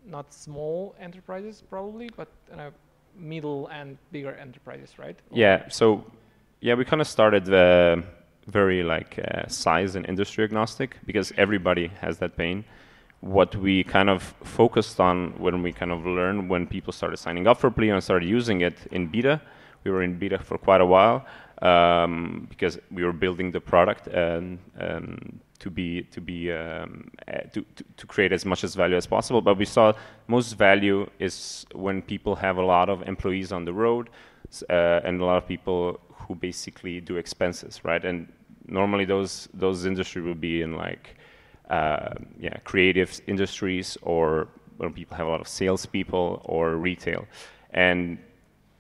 [0.05, 2.69] not small enterprises probably, but uh,
[3.17, 5.19] middle and bigger enterprises, right?
[5.31, 5.67] Yeah.
[5.69, 6.05] So
[6.61, 7.47] yeah, we kind of started
[8.47, 12.63] very like uh, size and industry agnostic because everybody has that pain.
[13.21, 17.47] what we kind of focused on when we kind of learned when people started signing
[17.47, 19.41] up for Pleo and started using it in beta.
[19.83, 21.25] We were in beta for quite a while
[21.61, 27.39] um, because we were building the product and um, to be to be um, uh,
[27.53, 27.65] to,
[27.97, 29.41] to, create as much as value as possible.
[29.41, 29.93] But we saw
[30.27, 34.09] most value is when people have a lot of employees on the road
[34.69, 38.03] uh, and a lot of people who basically do expenses, right?
[38.03, 38.27] And
[38.67, 41.15] normally those those industry will be in like
[41.69, 47.25] uh, yeah creative industries or when people have a lot of salespeople or retail,
[47.71, 48.17] and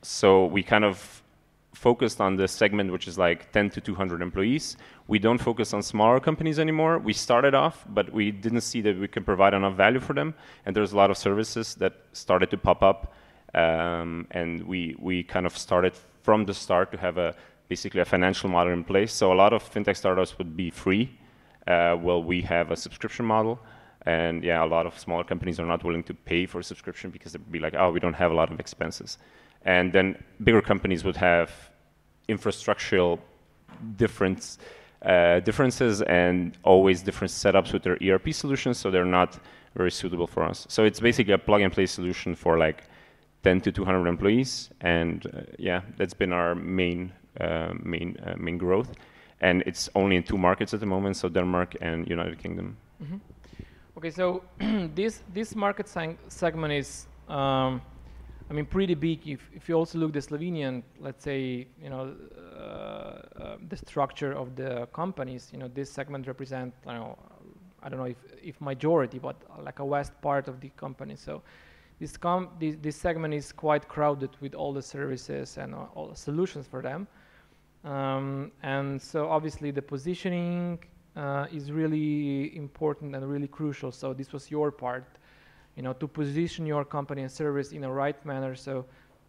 [0.01, 1.23] so we kind of
[1.85, 4.75] focused on the segment which is like 10 to 200 employees.
[5.07, 6.97] We don't focus on smaller companies anymore.
[6.97, 10.33] We started off, but we didn't see that we can provide enough value for them.
[10.65, 13.13] And there's a lot of services that started to pop up,
[13.53, 15.93] um, and we we kind of started
[16.23, 17.29] from the start to have a
[17.73, 19.11] basically a financial model in place.
[19.19, 21.05] So a lot of fintech startups would be free.
[21.67, 23.55] Uh, well, we have a subscription model.
[24.17, 27.11] And yeah, a lot of smaller companies are not willing to pay for a subscription
[27.15, 29.17] because they'd be like, oh, we don't have a lot of expenses.
[29.65, 30.07] And then
[30.43, 31.49] bigger companies would have
[32.27, 33.19] infrastructural
[33.97, 34.57] difference,
[35.01, 39.39] uh, differences and always different setups with their ERP solutions, so they're not
[39.75, 40.65] very suitable for us.
[40.69, 42.83] So it's basically a plug and play solution for like
[43.43, 48.57] 10 to 200 employees, and uh, yeah, that's been our main uh, main uh, main
[48.57, 48.93] growth.
[49.41, 52.77] And it's only in two markets at the moment, so Denmark and United Kingdom.
[53.03, 53.17] Mm-hmm.
[53.97, 54.43] Okay, so
[54.95, 55.87] this this market
[56.29, 57.81] segment is um,
[58.49, 59.27] I mean, pretty big.
[59.27, 64.33] If, if you also look the Slovenian, let's say, you know, uh, uh, the structure
[64.33, 67.17] of the companies, you know, this segment represent, I don't know,
[67.81, 71.15] I don't know if, if majority, but like a west part of the company.
[71.15, 71.41] So
[71.99, 76.07] this, com this, this segment is quite crowded with all the services and uh, all
[76.07, 77.07] the solutions for them.
[77.83, 80.79] Um, and so obviously the positioning
[81.15, 83.91] uh, is really important and really crucial.
[83.91, 85.17] So this was your part
[85.75, 88.85] you know, to position your company and service in a right manner so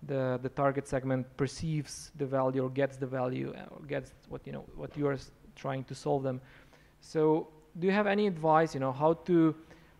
[0.06, 4.46] the, the target segment perceives the value or gets the value uh, or gets what,
[4.46, 5.18] you know, what you are
[5.56, 6.40] trying to solve them.
[7.00, 9.54] So do you have any advice, you know, how to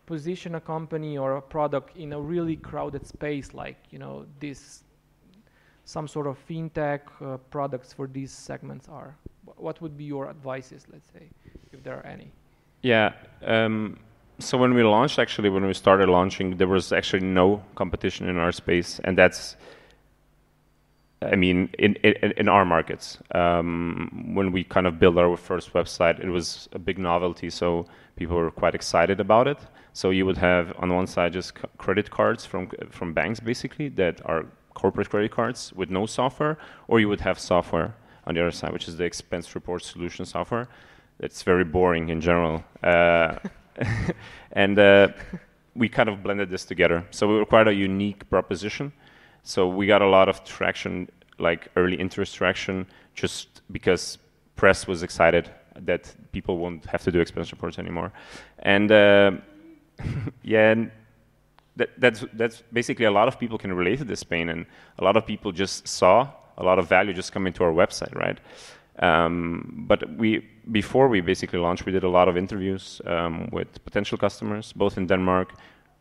[0.07, 4.85] position a company or a product in a really crowded space like, you know, this
[5.85, 9.17] some sort of fintech uh, products for these segments are?
[9.57, 11.29] What would be your advices, let's say,
[11.73, 12.33] if there are any?
[12.83, 13.13] Yeah,
[13.45, 13.99] um,
[14.39, 18.37] so when we launched, actually, when we started launching, there was actually no competition in
[18.37, 19.57] our space, and that's,
[21.23, 23.19] I mean, in in, in our markets.
[23.35, 27.87] Um, when we kind of built our first website, it was a big novelty, so
[28.17, 29.59] people were quite excited about it.
[29.95, 34.21] So you would have on one side just credit cards from from banks, basically that
[34.27, 34.45] are
[34.75, 37.95] corporate credit cards with no software, or you would have software
[38.27, 40.69] on the other side, which is the expense report solution software.
[41.19, 42.63] It's very boring in general.
[42.83, 43.39] Uh,
[44.53, 45.09] and uh,
[45.75, 47.05] we kind of blended this together.
[47.11, 48.93] So we were quite a unique proposition.
[49.43, 51.09] So we got a lot of traction,
[51.39, 54.19] like early interest traction, just because
[54.57, 58.13] press was excited that people won't have to do expense reports anymore.
[58.61, 59.33] And uh,
[60.43, 60.91] yeah, and
[61.77, 64.67] that, that's that's basically a lot of people can relate to this pain, and
[64.99, 68.15] a lot of people just saw a lot of value just coming to our website,
[68.15, 68.39] right?
[68.99, 73.85] Um, but we, before we basically launched, we did a lot of interviews um, with
[73.85, 75.55] potential customers, both in Denmark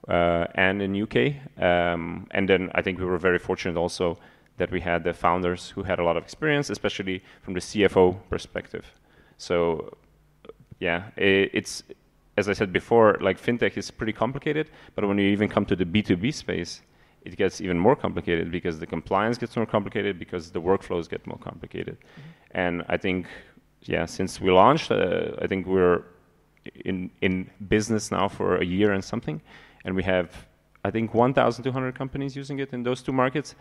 [0.08, 1.36] uh, and in UK.
[1.62, 4.18] Um, and then I think we were very fortunate also
[4.58, 8.18] that we had the founders who had a lot of experience, especially from the CFO
[8.30, 8.86] perspective.
[9.38, 9.98] So,
[10.80, 11.84] yeah, it, it's
[12.38, 14.70] as I said before, like fintech is pretty complicated.
[14.94, 16.82] But when you even come to the B2B space,
[17.26, 21.26] it gets even more complicated because the compliance gets more complicated because the workflows get
[21.26, 21.98] more complicated.
[21.98, 22.62] Mm-hmm.
[22.64, 23.28] And I think,
[23.82, 26.04] yeah, since we launched, uh, I think we're
[26.86, 29.42] in in business now for a year and something,
[29.84, 30.28] and we have,
[30.84, 33.56] I think, 1,200 companies using it in those two markets,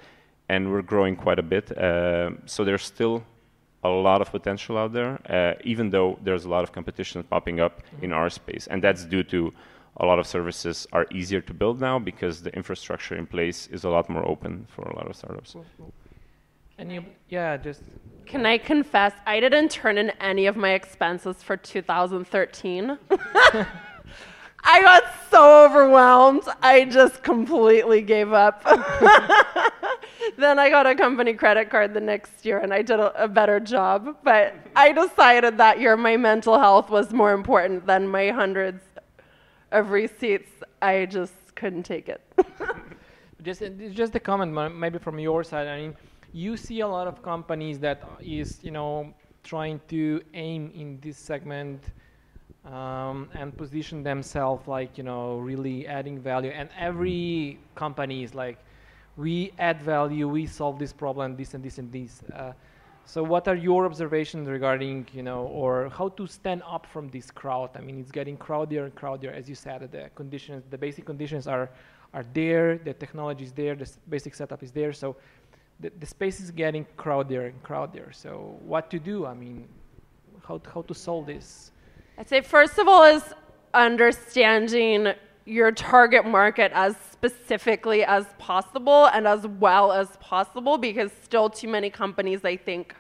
[0.49, 1.77] and we're growing quite a bit.
[1.77, 3.23] Uh, so there's still
[3.83, 7.61] a lot of potential out there, uh, even though there's a lot of competition popping
[7.61, 8.05] up mm-hmm.
[8.05, 9.53] in our space, and that's due to
[9.99, 13.85] a lot of services are easier to build now because the infrastructure in place is
[13.85, 15.53] a lot more open for a lot of startups.
[15.53, 15.93] Cool, cool.
[16.79, 17.83] And you, yeah, just.
[18.27, 22.99] Can I confess, I didn't turn in any of my expenses for 2013.
[24.67, 28.65] I got so overwhelmed, I just completely gave up.
[30.39, 33.29] then I got a company credit card the next year and I did a, a,
[33.29, 34.17] better job.
[34.25, 38.83] But I decided that year my mental health was more important than my hundreds
[39.75, 40.51] of receipts.
[40.81, 42.21] I just couldn't take it.
[43.43, 43.63] just,
[43.93, 45.67] just a comment, maybe from your side.
[45.67, 45.97] I mean,
[46.33, 49.13] you see a lot of companies that is, you know,
[49.43, 51.83] trying to aim in this segment
[52.65, 56.51] um, and position themselves like you know really adding value.
[56.51, 58.59] And every company is like,
[59.17, 62.23] we add value, we solve this problem, this and this and this.
[62.35, 62.53] Uh,
[63.07, 67.31] so what are your observations regarding, you know, or how to stand up from this
[67.31, 67.71] crowd?
[67.75, 69.89] I mean, it's getting crowdier and crowdier, as you said.
[69.93, 71.71] The conditions, the basic conditions are
[72.15, 72.79] are there.
[72.79, 73.75] The technology is there.
[73.75, 74.93] The basic setup is there.
[74.93, 75.17] So
[75.81, 78.15] the, the space is getting crowdier and crowdier.
[78.15, 79.27] So what to do?
[79.27, 79.69] I mean,
[80.47, 81.73] how how to solve this?
[82.17, 83.35] I'd say first of all is
[83.75, 85.13] understanding
[85.45, 91.69] your target market as specifically as possible and as well as possible because still too
[91.69, 92.95] many companies I think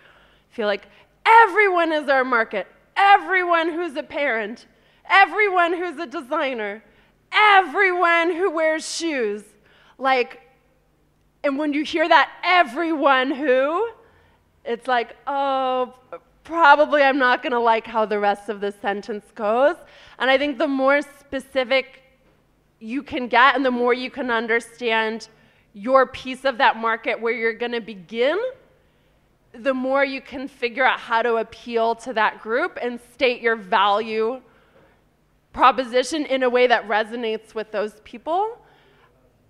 [0.50, 0.86] feel like
[1.26, 2.66] everyone is our market.
[2.96, 4.66] Everyone who's a parent,
[5.08, 6.84] everyone who's a designer,
[7.32, 9.42] everyone who wears shoes.
[9.98, 10.40] Like
[11.42, 13.88] and when you hear that everyone who
[14.64, 15.94] it's like, oh,
[16.42, 19.76] probably I'm not going to like how the rest of the sentence goes.
[20.18, 22.03] And I think the more specific
[22.84, 25.28] you can get and the more you can understand
[25.72, 28.38] your piece of that market where you're going to begin,
[29.54, 33.56] the more you can figure out how to appeal to that group and state your
[33.56, 34.40] value
[35.54, 38.58] proposition in a way that resonates with those people.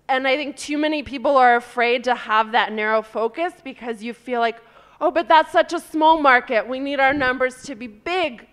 [0.07, 4.13] And I think too many people are afraid to have that narrow focus because you
[4.13, 4.61] feel like,
[5.01, 6.69] oh, but that's such a small market.
[6.69, 8.47] We need our numbers to be big.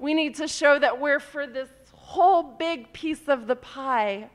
[0.00, 1.68] We need to show that we're for this
[2.04, 4.28] whole big piece of the pie.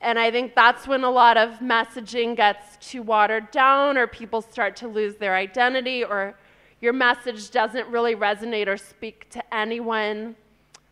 [0.00, 4.40] And I think that's when a lot of messaging gets too watered down, or people
[4.40, 6.38] start to lose their identity, or
[6.80, 10.36] your message doesn't really resonate or speak to anyone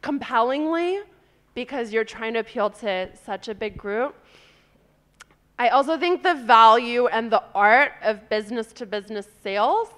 [0.02, 1.00] compellingly
[1.54, 4.14] because you're trying to appeal to such a big group.
[5.58, 9.88] I also think the value and the art of business to business sales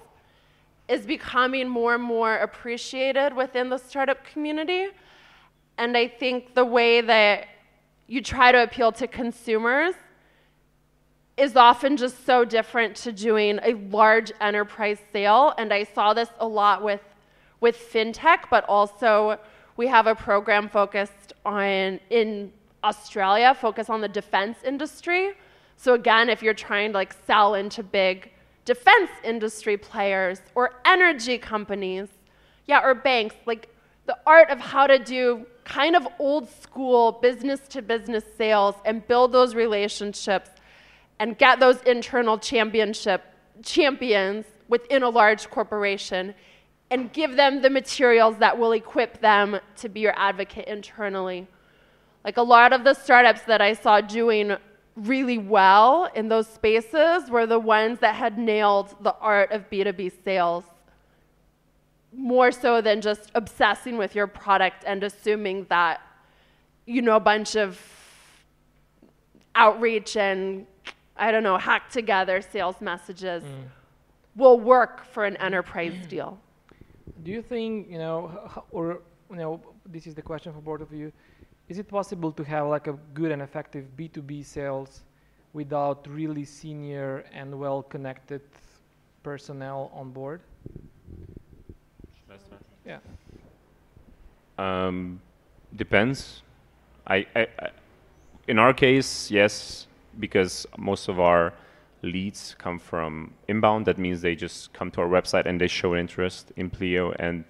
[0.87, 4.87] is becoming more and more appreciated within the startup community.
[5.79, 7.47] And I think the way that
[8.05, 9.95] you try to appeal to consumers
[11.37, 15.53] is often just so different to doing a large enterprise sale.
[15.57, 17.01] And I saw this a lot with,
[17.61, 19.39] with fintech, but also
[19.77, 22.51] we have a program focused on in
[22.83, 25.31] Australia, focused on the defense industry.
[25.77, 28.31] So again, if you're trying to like sell into big
[28.65, 32.09] defense industry players or energy companies,
[32.67, 33.69] yeah, or banks, like
[34.07, 39.07] the art of how to do kind of old school business to business sales and
[39.07, 40.49] build those relationships
[41.19, 43.23] and get those internal championship
[43.63, 46.33] champions within a large corporation
[46.89, 51.47] and give them the materials that will equip them to be your advocate internally.
[52.25, 54.55] Like a lot of the startups that I saw doing
[54.95, 60.23] really well in those spaces were the ones that had nailed the art of B2B
[60.25, 60.63] sales
[62.13, 66.01] more so than just obsessing with your product and assuming that
[66.85, 67.79] you know a bunch of
[69.55, 70.65] outreach and
[71.15, 73.63] I don't know hack together sales messages mm.
[74.35, 76.39] will work for an enterprise deal.
[77.23, 80.93] Do you think you know or you know this is the question for both of
[80.93, 81.11] you
[81.69, 85.03] is it possible to have like a good and effective B2B sales
[85.53, 88.41] without really senior and well connected
[89.21, 90.41] personnel on board?
[92.89, 92.97] Yeah.
[94.57, 95.21] Um,
[95.75, 96.41] depends.
[97.05, 97.69] I, I, I,
[98.47, 99.85] in our case, yes,
[100.19, 101.53] because most of our
[102.01, 103.85] leads come from inbound.
[103.85, 107.45] That means they just come to our website and they show interest in Pleo, and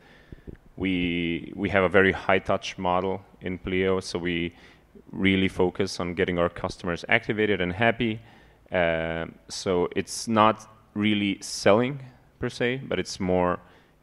[0.76, 4.54] we we have a very high touch model in Pleo, so we
[5.12, 8.20] really focus on getting our customers activated and happy.
[8.72, 12.00] Uh, so it's not really selling
[12.40, 13.60] per se, but it's more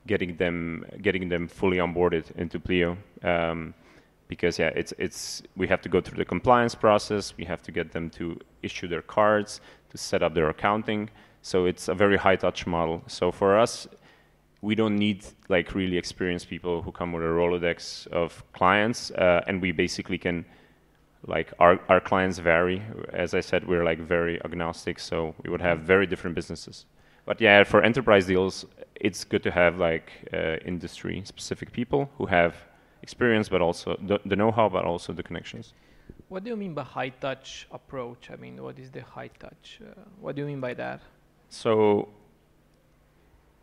[0.07, 2.97] getting them getting them fully onboarded into Pleo.
[3.23, 3.75] Um,
[4.29, 7.37] because yeah, it's it's we have to go through the compliance process.
[7.37, 11.11] We have to get them to issue their cards, to set up their accounting.
[11.43, 13.03] So it's a very high touch model.
[13.07, 13.87] So for us,
[14.63, 19.43] we don't need like really experienced people who come with a Rolodex of clients, uh,
[19.47, 20.45] and we basically can
[21.27, 22.83] like our our clients vary.
[23.13, 26.87] As I said, we're like very agnostic, so we would have very different businesses.
[27.27, 28.65] But yeah, for enterprise deals,
[28.95, 32.55] it's good to have like uh, industry specific people who have
[33.03, 35.75] experience, but also the, the know-how, but also the connections.
[36.29, 38.31] What do you mean by high touch approach?
[38.33, 39.81] I mean, what is the high touch?
[39.83, 41.01] Uh, what do you mean by that?
[41.49, 42.09] So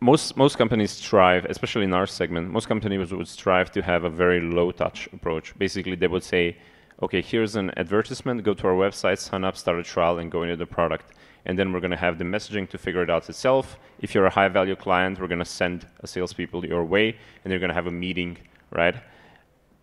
[0.00, 4.10] most most companies strive, especially in our segment, most companies would strive to have a
[4.10, 5.56] very low touch approach.
[5.58, 6.56] Basically, they would say,
[7.02, 10.42] okay, here's an advertisement, go to our website, sign up, start a trial, and go
[10.42, 11.06] into the product.
[11.46, 13.78] And then we're going to have the messaging to figure it out itself.
[14.00, 17.50] If you're a high value client, we're going to send a salespeople your way, and
[17.50, 18.38] you're going to have a meeting,
[18.70, 18.96] right?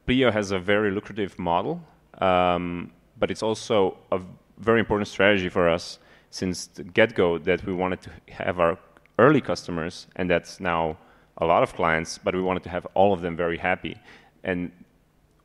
[0.07, 1.81] Pleo has a very lucrative model,
[2.19, 4.19] um, but it's also a
[4.57, 5.99] very important strategy for us
[6.31, 8.77] since the get-go that we wanted to have our
[9.19, 10.97] early customers, and that's now
[11.37, 13.95] a lot of clients, but we wanted to have all of them very happy.
[14.43, 14.71] And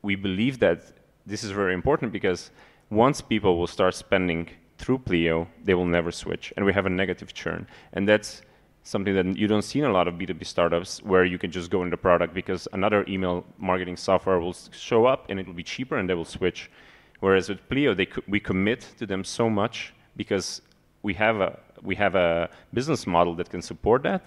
[0.01, 0.93] we believe that
[1.25, 2.51] this is very important because
[2.89, 6.89] once people will start spending through Pleo, they will never switch, and we have a
[6.89, 7.67] negative churn.
[7.93, 8.41] And that's
[8.83, 11.69] something that you don't see in a lot of B2B startups where you can just
[11.69, 15.53] go in the product because another email marketing software will show up and it will
[15.53, 16.71] be cheaper and they will switch.
[17.19, 20.61] Whereas with Pleo, they we commit to them so much because
[21.03, 24.23] we have a we have a business model that can support that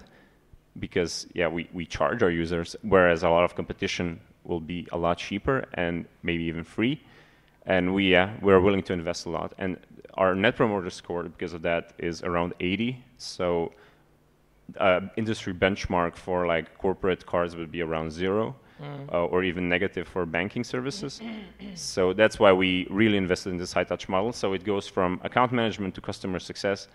[0.79, 4.97] because yeah we, we charge our users whereas a lot of competition will be a
[4.97, 7.03] lot cheaper and maybe even free
[7.67, 9.77] and we yeah we're willing to invest a lot and
[10.21, 13.73] our net promoter score because of that is around 80 so
[14.79, 19.13] uh, industry benchmark for like corporate cards would be around zero mm.
[19.13, 21.21] uh, or even negative for banking services.
[21.75, 24.33] so that's why we really invested in this high touch model.
[24.33, 26.89] So it goes from account management to customer success,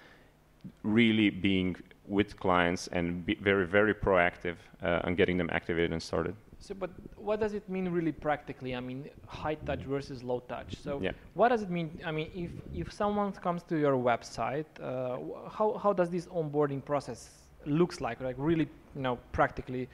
[0.83, 1.75] really being
[2.07, 6.35] with clients and be very, very proactive uh, on getting them activated and started.
[6.59, 8.75] So, but what does it mean really practically?
[8.75, 10.77] I mean, high touch versus low touch.
[10.81, 11.11] So, yeah.
[11.33, 11.99] what does it mean?
[12.05, 15.17] I mean, if if someone comes to your website, uh,
[15.49, 17.29] how how does this onboarding process
[17.65, 19.89] looks like, like really, you know, practically.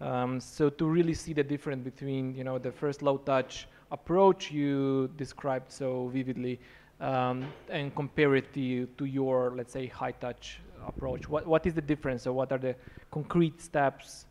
[0.00, 4.50] Um, so to really see the difference between, you know, the first low touch approach
[4.50, 6.58] you described so vividly,
[7.00, 11.28] um, and compare it to, to your, let's say, high touch approach.
[11.28, 12.22] What what is the difference?
[12.22, 12.74] So what are the
[13.10, 14.26] concrete steps?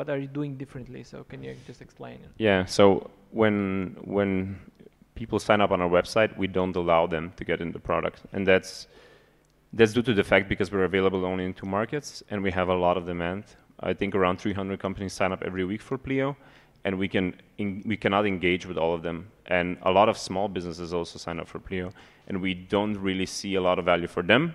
[0.00, 1.04] What are you doing differently?
[1.04, 2.14] So can you just explain?
[2.24, 2.30] It?
[2.38, 2.64] Yeah.
[2.64, 4.58] So when when
[5.14, 8.22] people sign up on our website, we don't allow them to get in the product,
[8.32, 8.86] and that's
[9.74, 12.68] that's due to the fact because we're available only in two markets and we have
[12.70, 13.44] a lot of demand.
[13.90, 16.34] I think around 300 companies sign up every week for Pleo,
[16.84, 19.28] and we can in, we cannot engage with all of them.
[19.56, 21.92] And a lot of small businesses also sign up for Pleo,
[22.26, 24.54] and we don't really see a lot of value for them.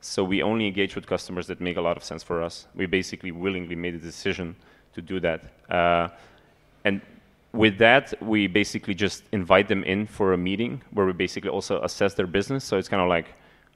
[0.00, 2.66] So we only engage with customers that make a lot of sense for us.
[2.74, 4.56] We basically willingly made a decision
[4.94, 6.08] to do that, uh,
[6.84, 7.00] and
[7.52, 11.82] with that, we basically just invite them in for a meeting where we basically also
[11.82, 12.64] assess their business.
[12.64, 13.34] So it's kind of like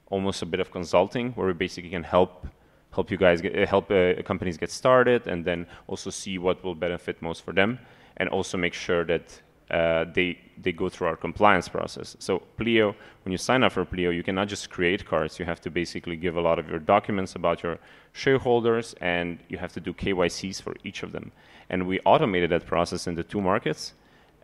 [0.09, 2.47] almost a bit of consulting where we basically can help
[2.91, 6.75] help you guys get, help uh, companies get started and then also see what will
[6.75, 7.79] benefit most for them
[8.17, 9.41] and also make sure that
[9.73, 12.15] uh, they they go through our compliance process.
[12.19, 15.39] So Pleo, when you sign up for Pleo, you cannot just create cards.
[15.39, 17.79] You have to basically give a lot of your documents about your
[18.11, 21.31] shareholders, and you have to do KYCs for each of them.
[21.71, 23.93] And we automated that process in the two markets.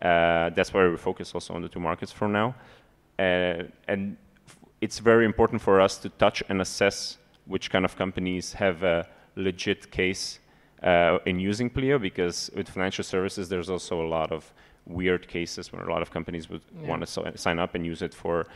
[0.02, 2.56] Uh, that's why we focus also on the two markets for now.
[3.18, 4.16] Uh, and
[4.80, 9.06] it's very important for us to touch and assess which kind of companies have a
[9.36, 10.40] legit case
[10.82, 14.52] uh, in using Pleo because with financial services there's also a lot of
[14.90, 16.88] weird cases where a lot of companies would yeah.
[16.88, 18.46] want to so sign up and use it for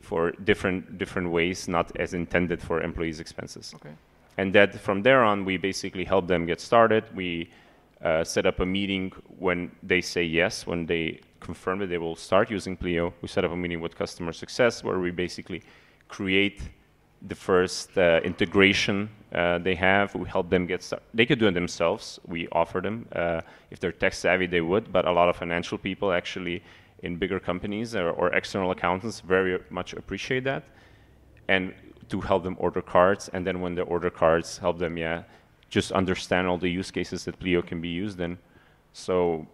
[0.00, 3.72] for different different ways, not as intended for employees' expenses.
[3.74, 3.94] Okay.
[4.38, 7.04] And that from there on, we basically help them get started.
[7.14, 7.50] We
[8.02, 12.16] uh, set up a meeting when they say yes, when they confirm that they will
[12.16, 13.12] start using Pleo.
[13.20, 15.62] We set up a meeting with customer success where we basically
[16.08, 16.60] create
[17.28, 20.14] the first uh, integration uh, they have.
[20.14, 21.06] We help them get started.
[21.14, 22.18] They could do it themselves.
[22.26, 23.06] We offer them.
[23.12, 26.62] Uh, if they're tech savvy, they would, but a lot of financial people actually
[27.02, 30.64] in bigger companies or, or external accountants very much appreciate that.
[31.48, 31.72] And
[32.08, 35.22] to help them order cards, and then when they order cards, help them, yeah,
[35.68, 38.36] just understand all the use cases that Pleo can be used in.
[38.92, 39.46] So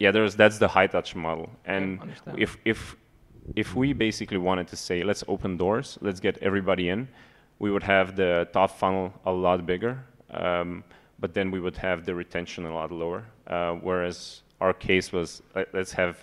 [0.00, 1.50] yeah, there's that's the high touch model.
[1.64, 2.00] And
[2.36, 2.96] if if
[3.54, 7.08] if we basically wanted to say let's open doors, let's get everybody in,
[7.58, 10.84] we would have the top funnel a lot bigger, um,
[11.18, 13.24] but then we would have the retention a lot lower.
[13.46, 15.42] Uh, whereas our case was
[15.72, 16.18] let's have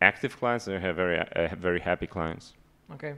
[0.00, 2.54] active clients and have very uh, very happy clients.
[2.92, 3.14] Okay.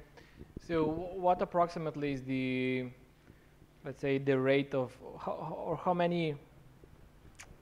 [0.67, 2.87] So what approximately is the
[3.85, 5.33] let's say the rate of how,
[5.67, 6.37] or how many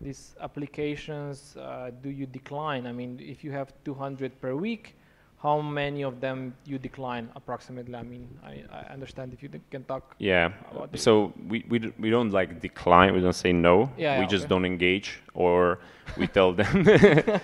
[0.01, 2.86] these applications uh, do you decline?
[2.86, 4.97] I mean, if you have 200 per week,
[5.43, 7.95] how many of them you decline approximately?
[7.95, 10.14] I mean, I, I understand if you can talk.
[10.18, 10.53] Yeah.
[10.95, 13.14] So we, we, d- we don't like decline.
[13.14, 13.91] We don't say no.
[13.97, 14.51] Yeah, we yeah, just okay.
[14.51, 15.78] don't engage, or
[16.18, 16.86] we tell them,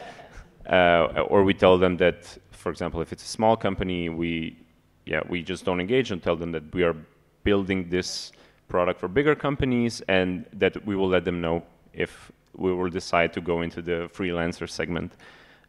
[0.71, 4.59] uh, or we tell them that, for example, if it's a small company, we
[5.07, 6.97] yeah we just don't engage and tell them that we are
[7.45, 8.33] building this
[8.69, 13.33] product for bigger companies and that we will let them know if we will decide
[13.33, 15.13] to go into the freelancer segment.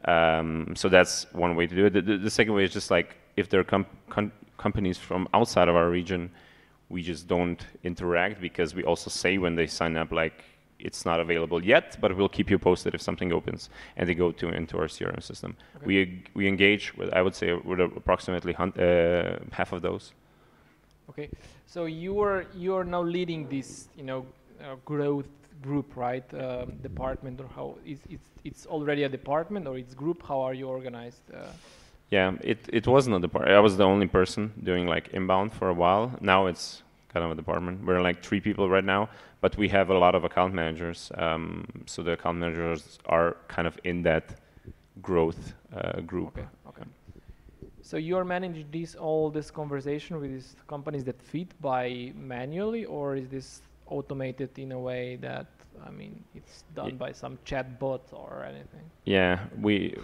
[0.06, 1.94] Um, so that's one way to do it.
[1.94, 5.28] The, the, the, second way is just like if there are com- com- companies from
[5.34, 6.32] outside of our region,
[6.90, 10.44] we just don't interact because we also say when they sign up, like
[10.80, 14.32] it's not available yet, but we'll keep you posted if something opens and they go
[14.32, 15.56] to into our CRM system.
[15.78, 15.86] Okay.
[15.86, 20.14] We we engage with I would say with approximately hun- uh, half of those.
[21.10, 21.30] Okay,
[21.66, 24.26] so you are you are now leading this, you know,
[24.62, 25.28] uh, growth
[25.62, 26.26] group, right?
[26.34, 30.24] Um, department or how is it's it's already a department or it's group?
[30.28, 31.24] How are you organized?
[31.34, 31.52] Uh,
[32.10, 33.56] Yeah, it it wasn't a department.
[33.58, 36.12] I was the only person doing like inbound for a while.
[36.22, 36.84] Now it's
[37.14, 37.86] kind of a department.
[37.86, 39.10] We're like three people right now,
[39.42, 41.12] but we have a lot of account managers.
[41.18, 44.24] Um, so the account managers are kind of in that
[45.02, 46.28] growth uh, group.
[46.38, 46.84] okay, okay.
[47.82, 52.86] So you are managing this all this conversation with these companies that feed by manually,
[52.86, 55.48] or is this automated in a way that
[55.86, 58.86] I mean it's done Ye- by some chatbot or anything?
[59.06, 59.96] Yeah, we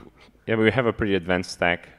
[0.47, 1.89] yeah we have a pretty advanced stack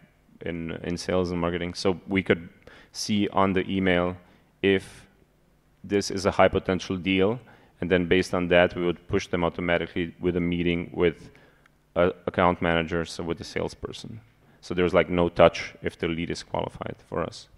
[0.42, 2.48] in in sales and marketing, so we could
[2.92, 4.16] see on the email
[4.62, 5.06] if
[5.82, 7.38] this is a high potential deal,
[7.80, 11.30] and then based on that we would push them automatically with a meeting with
[11.96, 14.20] a account manager, so with the salesperson.
[14.60, 17.48] So there's like no touch if the lead is qualified for us.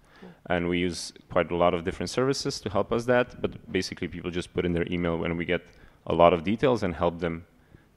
[0.47, 4.07] And we use quite a lot of different services to help us that, but basically
[4.07, 5.61] people just put in their email when we get
[6.05, 7.45] a lot of details and help them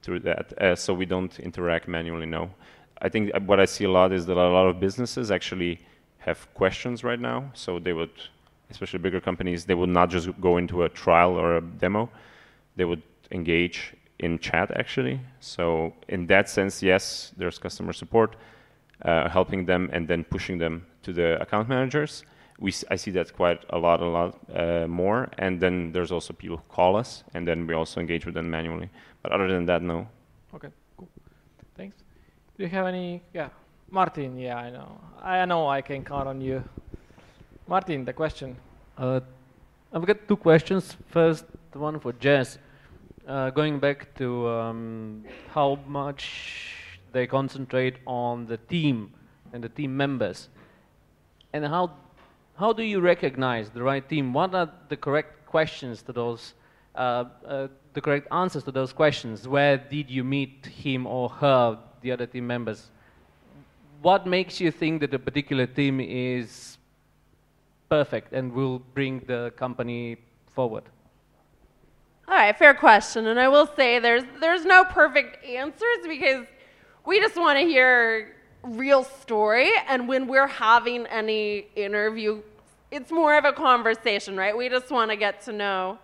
[0.03, 2.27] through that, uh, so we don't interact manually.
[2.27, 2.51] No,
[3.03, 5.81] I think what I see a lot is that a lot of businesses actually
[6.19, 7.51] have questions right now.
[7.55, 8.11] So they would,
[8.71, 12.11] especially bigger companies, they would not just go into a trial or a demo.
[12.77, 15.21] They would engage in chat actually.
[15.41, 18.37] So in that sense, yes, there's customer support,
[19.05, 22.25] uh, helping them and then pushing them to the account managers.
[22.59, 25.29] We s- I see that quite a lot, a lot uh, more.
[25.39, 28.51] And then there's also people who call us, and then we also engage with them
[28.51, 28.91] manually.
[29.23, 30.07] But other than that, no.
[30.55, 31.09] Okay, cool.
[31.77, 31.97] Thanks.
[32.59, 33.23] Do you have any?
[33.33, 33.49] Yeah,
[33.91, 34.39] Martin.
[34.39, 35.01] Yeah, I know.
[35.23, 36.63] I know I can count on you.
[37.67, 38.57] Martin, the question.
[38.99, 39.21] Uh,
[39.93, 40.97] I've got two questions.
[41.09, 42.59] First, one for Jess.
[43.27, 45.25] Uh, going back to um,
[45.55, 46.75] how much
[47.13, 49.13] they concentrate on the team
[49.53, 50.49] and the team members,
[51.53, 51.93] and how
[52.61, 54.35] how do you recognize the right team?
[54.35, 56.53] What are the correct questions to those,
[56.95, 59.49] uh, uh, the correct answers to those questions?
[59.49, 62.91] Where did you meet him or her, the other team members?
[64.03, 66.77] What makes you think that a particular team is
[67.89, 70.19] perfect and will bring the company
[70.55, 70.85] forward?
[72.29, 73.27] All right, fair question.
[73.27, 76.45] And I will say there's there's no perfect answers because
[77.11, 82.41] we just want to hear real story and when we're having any interview
[82.93, 84.57] it's more of a conversation, right?
[84.57, 85.99] We just want to get to know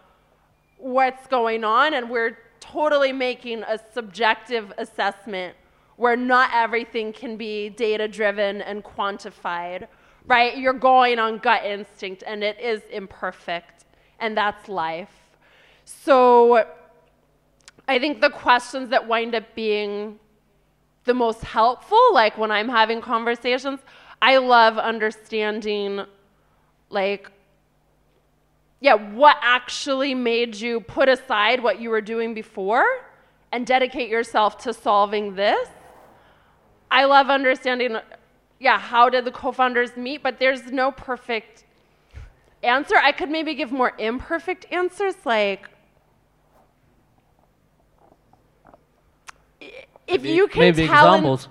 [0.79, 5.55] what's going on and we're totally making a subjective assessment
[5.95, 9.87] where not everything can be data driven and quantified,
[10.27, 10.59] right?
[10.59, 13.85] You're going on gut instinct and it is imperfect
[14.19, 15.15] and that's life.
[15.85, 16.67] So
[17.87, 20.19] I think the questions that wind up being
[21.07, 23.81] the most helpful, like when I'm having conversations,
[24.21, 26.03] I love understanding,
[26.91, 27.31] like,
[28.81, 32.85] yeah, what actually made you put aside what you were doing before
[33.53, 35.69] and dedicate yourself to solving this.
[36.91, 37.97] I love understanding,
[38.59, 41.65] yeah, how did the co founders meet, but there's no perfect
[42.63, 42.97] answer.
[42.97, 45.69] I could maybe give more imperfect answers, like,
[50.07, 51.49] if Maybe- you can maybe examples.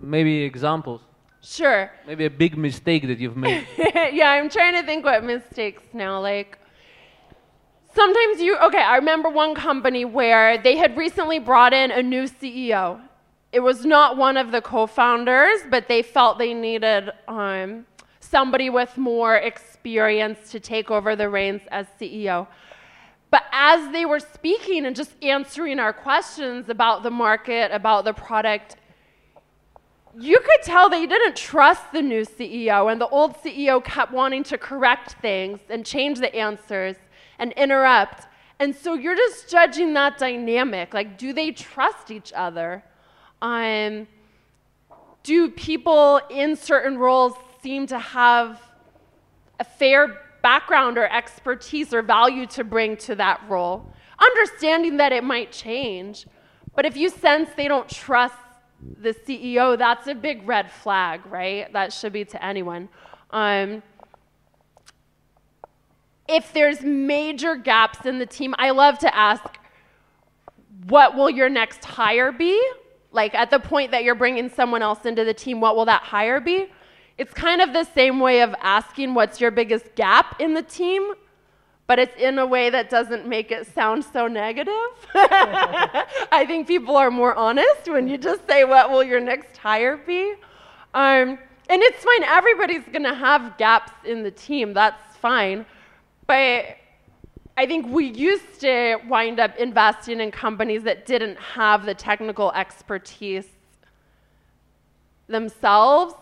[0.00, 1.00] Maybe examples.
[1.42, 1.90] sure.
[2.06, 3.66] Maybe a big mistake that you've made.
[4.12, 6.20] yeah, I'm trying to think what mistakes now.
[6.20, 6.58] Like,
[7.94, 12.24] sometimes you, okay, I remember one company where they had recently brought in a new
[12.24, 13.00] CEO.
[13.52, 17.86] It was not one of the co founders, but they felt they needed um,
[18.20, 22.48] somebody with more experience to take over the reins as CEO.
[23.34, 28.12] But as they were speaking and just answering our questions about the market, about the
[28.12, 28.76] product,
[30.16, 34.44] you could tell they didn't trust the new CEO, and the old CEO kept wanting
[34.44, 36.94] to correct things and change the answers
[37.40, 38.28] and interrupt.
[38.60, 40.94] And so you're just judging that dynamic.
[40.94, 42.84] Like, do they trust each other?
[43.42, 44.06] Um,
[45.24, 47.32] do people in certain roles
[47.64, 48.62] seem to have
[49.58, 53.92] a fair background or expertise or value to bring to that role?
[54.20, 56.26] Understanding that it might change,
[56.76, 58.36] but if you sense they don't trust
[59.00, 61.72] the CEO, that's a big red flag, right?
[61.72, 62.90] That should be to anyone.
[63.30, 63.82] Um,
[66.28, 69.44] if there's major gaps in the team, I love to ask,
[70.88, 72.60] what will your next hire be?
[73.12, 76.02] Like at the point that you're bringing someone else into the team, what will that
[76.02, 76.66] hire be?
[77.16, 81.14] It's kind of the same way of asking what's your biggest gap in the team,
[81.86, 84.72] but it's in a way that doesn't make it sound so negative.
[85.14, 89.96] I think people are more honest when you just say, What will your next hire
[89.96, 90.34] be?
[90.94, 91.38] Um,
[91.68, 95.64] and it's fine, everybody's gonna have gaps in the team, that's fine.
[96.26, 96.76] But
[97.56, 102.50] I think we used to wind up investing in companies that didn't have the technical
[102.52, 103.46] expertise
[105.28, 106.14] themselves.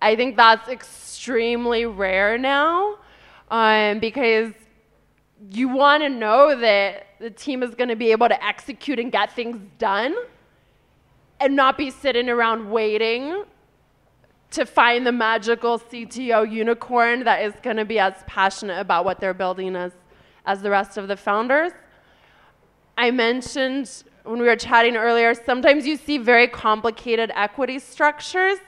[0.00, 2.98] I think that's extremely rare now
[3.50, 4.52] um, because
[5.50, 9.10] you want to know that the team is going to be able to execute and
[9.10, 10.14] get things done
[11.40, 13.44] and not be sitting around waiting
[14.50, 19.20] to find the magical CTO unicorn that is going to be as passionate about what
[19.20, 19.92] they're building as,
[20.46, 21.72] as the rest of the founders.
[22.96, 28.58] I mentioned when we were chatting earlier, sometimes you see very complicated equity structures.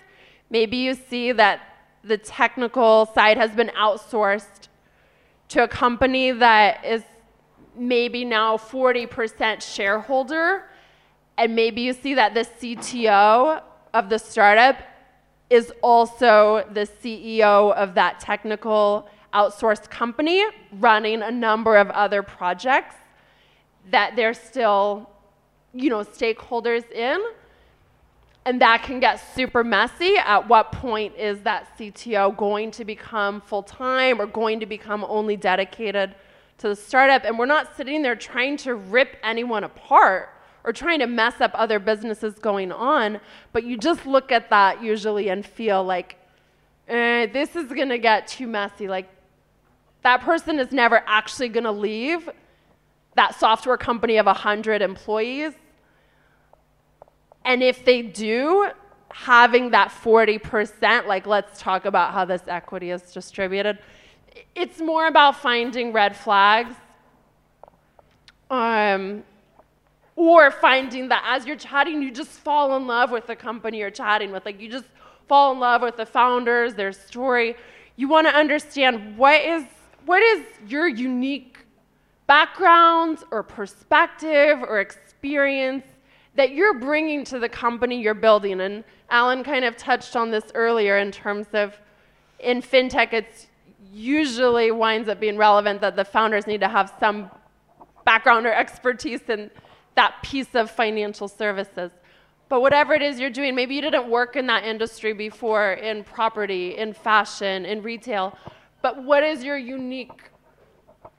[0.51, 1.61] Maybe you see that
[2.03, 4.69] the technical side has been outsourced
[5.49, 7.03] to a company that is
[7.77, 10.65] maybe now 40% shareholder,
[11.39, 13.63] and maybe you see that the CTO
[13.95, 14.77] of the startup
[15.49, 22.97] is also the CEO of that technical outsourced company running a number of other projects
[23.91, 25.09] that they're still
[25.73, 27.21] you know, stakeholders in.
[28.51, 30.17] And that can get super messy.
[30.17, 35.07] At what point is that CTO going to become full time or going to become
[35.09, 36.17] only dedicated
[36.59, 37.23] to the startup?
[37.23, 40.31] And we're not sitting there trying to rip anyone apart
[40.65, 43.21] or trying to mess up other businesses going on,
[43.53, 46.17] but you just look at that usually and feel like,
[46.89, 48.89] eh, this is gonna get too messy.
[48.89, 49.09] Like,
[50.03, 52.29] that person is never actually gonna leave
[53.15, 55.53] that software company of 100 employees.
[57.45, 58.71] And if they do,
[59.11, 63.79] having that 40%, like let's talk about how this equity is distributed,
[64.55, 66.75] it's more about finding red flags.
[68.51, 69.25] Um,
[70.17, 73.91] or finding that as you're chatting, you just fall in love with the company you're
[73.91, 74.45] chatting with.
[74.45, 74.85] Like you just
[75.29, 77.57] fall in love with the founders, their story.
[77.97, 79.65] You want to understand what is
[80.05, 81.59] what is your unique
[82.27, 85.85] background or perspective or experience
[86.35, 88.61] that you're bringing to the company you're building.
[88.61, 91.79] And Alan kind of touched on this earlier in terms of
[92.39, 93.49] in fintech, it's
[93.93, 97.31] usually winds up being relevant that the founders need to have some
[98.05, 99.51] background or expertise in
[99.95, 101.91] that piece of financial services.
[102.49, 106.03] But whatever it is you're doing, maybe you didn't work in that industry before in
[106.05, 108.37] property, in fashion, in retail,
[108.83, 110.30] but what is your unique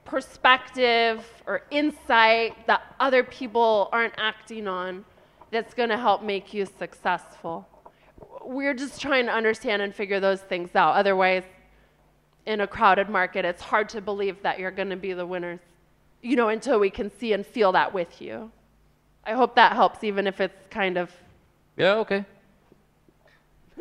[0.06, 5.06] perspective or insight that other people aren't acting on
[5.52, 7.68] that's going to help make you successful.
[8.44, 10.96] We're just trying to understand and figure those things out.
[10.96, 11.44] Otherwise,
[12.46, 15.60] in a crowded market, it's hard to believe that you're going to be the winners,
[16.22, 18.52] you know, until we can see and feel that with you.
[19.26, 21.12] I hope that helps, even if it's kind of.
[21.78, 22.26] Yeah, okay.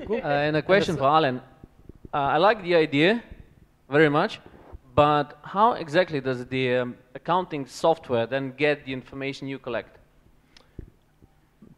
[0.06, 0.20] Cool.
[0.24, 1.40] Uh, and a question for Alan.
[2.12, 3.22] Uh, I like the idea
[3.88, 4.40] very much.
[4.94, 9.98] But how exactly does the um, accounting software then get the information you collect?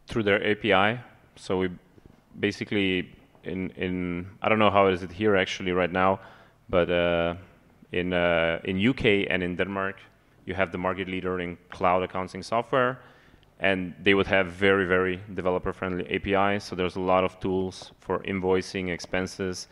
[0.07, 0.99] Through their API.
[1.35, 1.69] So we
[2.39, 3.09] basically
[3.43, 6.19] in in I don't know how is it here actually right now,
[6.69, 7.35] but uh,
[7.91, 9.97] in uh, in UK and in Denmark,
[10.45, 12.99] you have the market leader in cloud accounting software,
[13.59, 16.63] and they would have very very developer friendly APIs.
[16.63, 19.67] So there's a lot of tools for invoicing expenses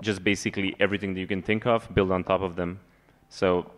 [0.00, 2.80] just basically everything that you can think of built on top of them.
[3.28, 3.70] So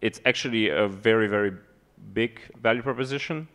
[0.00, 1.52] it's actually a very, very
[2.12, 3.48] big value proposition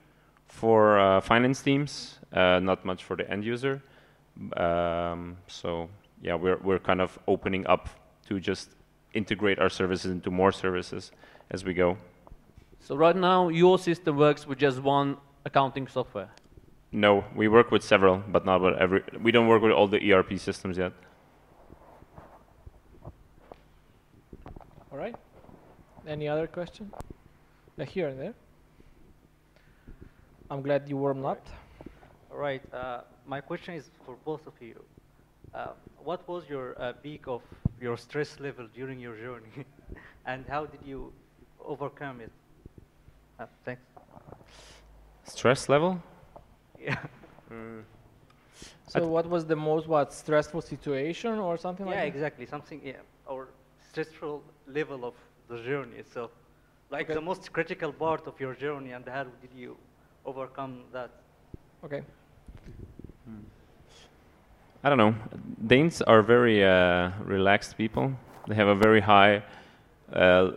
[0.48, 3.82] for uh, finance teams, uh, not much for the end user.
[4.58, 5.90] Um, so
[6.22, 7.90] yeah, we're, we're kind of opening up
[8.28, 8.70] to just
[9.14, 11.12] integrate our services into more services
[11.52, 11.98] as we go.
[12.80, 16.30] So right now, your system works with just one accounting software?
[16.92, 19.04] No, we work with several, but not with every.
[19.22, 20.94] We don't work with all the ERP systems yet.
[24.92, 25.16] All right.
[26.10, 26.92] Any other question?
[27.88, 28.34] Here and there.
[30.50, 31.46] I'm glad you warmed up.
[32.32, 32.64] All right.
[32.74, 34.84] Uh, my question is for both of you.
[35.54, 35.68] Uh,
[36.04, 37.44] what was your uh, peak of
[37.80, 39.66] your stress level during your journey,
[40.26, 41.14] and how did you
[41.64, 42.32] overcome it?
[43.40, 43.84] Uh, thanks.
[45.26, 46.02] Stress level?
[46.82, 46.98] Yeah.
[47.52, 47.84] Mm.
[48.88, 52.06] So what was the most what stressful situation or something yeah, like that?
[52.08, 52.46] Yeah, exactly.
[52.48, 52.94] Something yeah,
[53.28, 53.50] or
[53.92, 55.14] stressful level of
[55.50, 56.32] the journey itself.
[56.90, 57.14] Like okay.
[57.14, 59.78] the most critical part of your journey, and how did you
[60.26, 61.12] overcome that?
[61.84, 62.02] Okay.
[63.26, 63.44] Hmm.
[64.84, 65.16] I don't know.
[65.68, 68.14] Danes are very uh, relaxed people.
[68.48, 69.44] They have a very high
[70.14, 70.52] uh,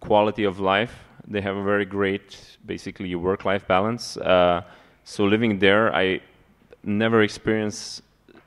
[0.00, 0.94] quality of life.
[1.26, 4.16] They have a very great, basically, work-life balance.
[4.16, 4.62] Uh,
[5.04, 6.20] so living there, I
[6.82, 8.02] never experienced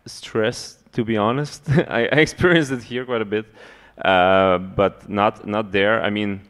[0.05, 0.77] stress.
[0.93, 3.45] To be honest, I, I experienced it here quite a bit,
[3.97, 6.01] uh, but not not there.
[6.01, 6.41] I mean,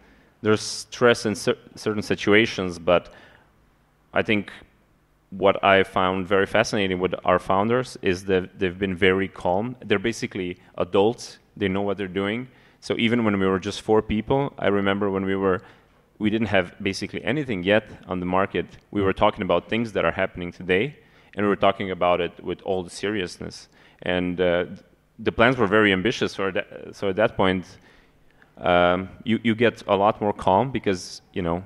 [0.42, 3.14] there's stress in cer- certain situations, but
[4.14, 4.52] I think
[5.30, 9.76] what I found very fascinating with our founders is that they've been very calm.
[9.84, 11.40] They're basically adults.
[11.58, 12.48] They know what they're doing.
[12.82, 15.62] So even when we were just four people, I remember when we were
[16.20, 18.66] we didn't have basically anything yet on the market.
[18.92, 20.96] We were talking about things that are happening today,
[21.36, 23.68] and we were talking about it with all the seriousness.
[24.04, 24.66] And uh,
[25.20, 26.34] the plans were very ambitious.
[26.34, 27.66] So, that, so at that point,
[28.58, 31.64] um, you you get a lot more calm because you know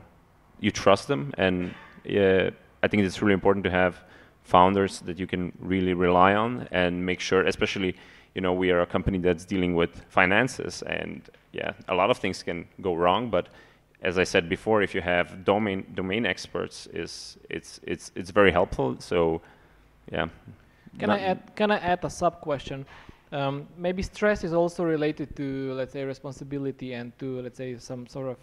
[0.60, 1.74] you trust them, and
[2.10, 2.52] uh,
[2.84, 4.04] I think it's really important to have
[4.44, 7.96] founders that you can really rely on and make sure, especially
[8.36, 11.22] you know we are a company that's dealing with finances, and
[11.52, 13.50] yeah, a lot of things can go wrong, but
[14.02, 18.52] as I said before, if you have domain domain experts, is it's it's it's very
[18.52, 18.96] helpful.
[19.00, 19.42] So,
[20.12, 20.28] yeah.
[21.00, 22.86] Can I add Can I add a sub question?
[23.32, 28.08] Um, maybe stress is also related to let's say responsibility and to let's say some
[28.08, 28.38] sort of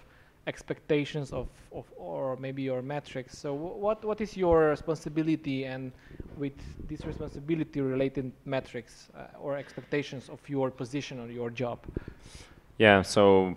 [0.46, 3.38] expectations of, of or maybe your metrics.
[3.38, 5.92] So what what is your responsibility and
[6.36, 6.52] with
[6.88, 11.78] this responsibility related metrics uh, or expectations of your position or your job?
[12.78, 13.02] Yeah.
[13.02, 13.54] So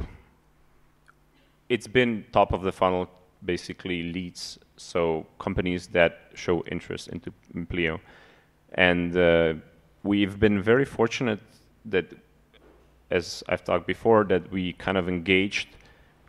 [1.70, 3.10] it's been top of the funnel,
[3.44, 4.60] basically leads.
[4.78, 7.34] So companies that show interest into
[7.68, 8.00] Pleo,
[8.74, 9.56] and uh,
[10.08, 11.40] we've been very fortunate
[11.86, 12.06] that,
[13.12, 15.68] as I've talked before, that we kind of engaged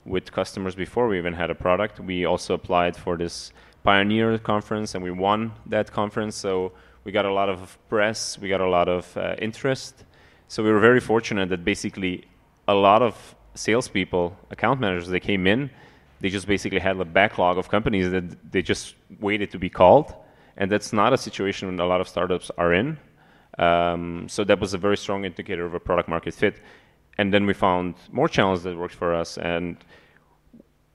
[0.05, 2.01] with customers before we even had a product.
[2.01, 3.53] We also applied for this
[3.85, 6.35] Pioneer conference, and we won that conference.
[6.37, 6.73] So
[7.05, 10.05] we got a lot of press, we got a lot of uh, interest.
[10.49, 12.25] So we were very fortunate that basically
[12.67, 13.15] a lot of
[13.55, 15.71] salespeople, account managers, they came in,
[16.21, 20.13] they just basically had a backlog of companies that they just waited to be called.
[20.57, 22.99] And that's not a situation a lot of startups are in.
[23.59, 26.61] Um, so that was a very strong indicator of a product market fit.
[27.19, 29.39] And then we found more challenges that worked for us.
[29.39, 29.77] And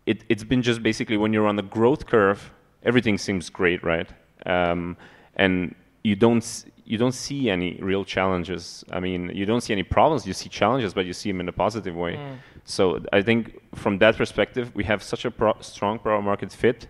[0.06, 2.52] it, has been just basically when you're on the growth curve,
[2.84, 4.10] everything seems great, right?
[4.46, 4.98] Um,
[5.36, 8.84] and you don't you don't see any real challenges.
[8.92, 10.28] I mean, you don't see any problems.
[10.28, 12.16] You see challenges, but you see them in a positive way.
[12.16, 12.38] Mm.
[12.66, 16.88] So I think from that perspective, we have such a pro- strong product market fit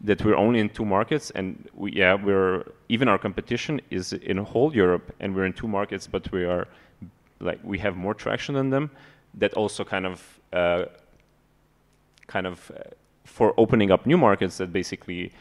[0.00, 4.38] that we're only in two markets, and we, yeah, we're even our competition is in
[4.38, 6.66] a whole Europe, and we're in two markets, but we are
[7.40, 8.90] like we have more traction than them.
[9.34, 10.84] That also kind of uh,
[12.26, 12.90] kind of uh,
[13.24, 15.32] for opening up new markets that basically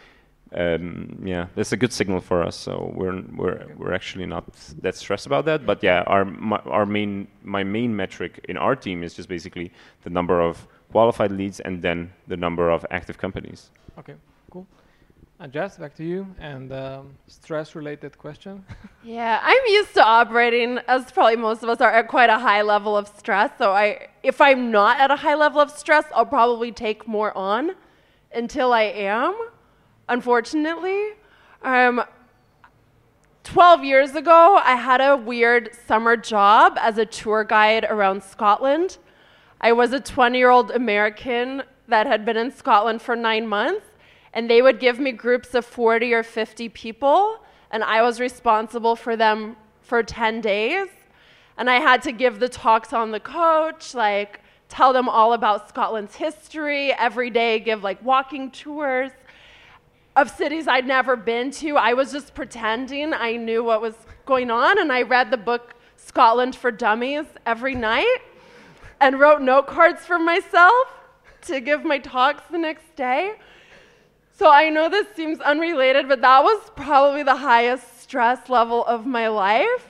[0.55, 2.55] um, yeah, that's a good signal for us.
[2.55, 4.45] So we're we're we're actually not
[4.81, 5.65] that stressed about that.
[5.65, 9.71] But yeah, our my, our main my main metric in our team is just basically
[10.03, 13.71] the number of qualified leads and then the number of active companies.
[13.97, 14.13] Okay,
[14.53, 14.67] cool.
[15.39, 16.27] And Jess, back to you.
[16.39, 18.63] And um, stress-related question.
[19.03, 22.61] yeah, I'm used to operating, as probably most of us are, at quite a high
[22.61, 23.51] level of stress.
[23.57, 27.35] So I, if I'm not at a high level of stress, I'll probably take more
[27.37, 27.71] on
[28.31, 29.35] until I am
[30.09, 31.09] unfortunately.
[31.61, 32.03] Um,
[33.43, 38.97] 12 years ago, I had a weird summer job as a tour guide around Scotland.
[39.59, 43.85] I was a 20 year old American that had been in Scotland for nine months,
[44.33, 47.37] and they would give me groups of 40 or 50 people,
[47.71, 50.87] and I was responsible for them for 10 days.
[51.57, 55.69] And I had to give the talks on the coach, like tell them all about
[55.69, 59.11] Scotland's history, every day give like walking tours
[60.15, 61.77] of cities I'd never been to.
[61.77, 65.75] I was just pretending I knew what was going on, and I read the book
[65.95, 68.19] Scotland for Dummies every night
[68.99, 70.87] and wrote note cards for myself
[71.43, 73.33] to give my talks the next day.
[74.35, 79.05] So I know this seems unrelated, but that was probably the highest stress level of
[79.05, 79.89] my life.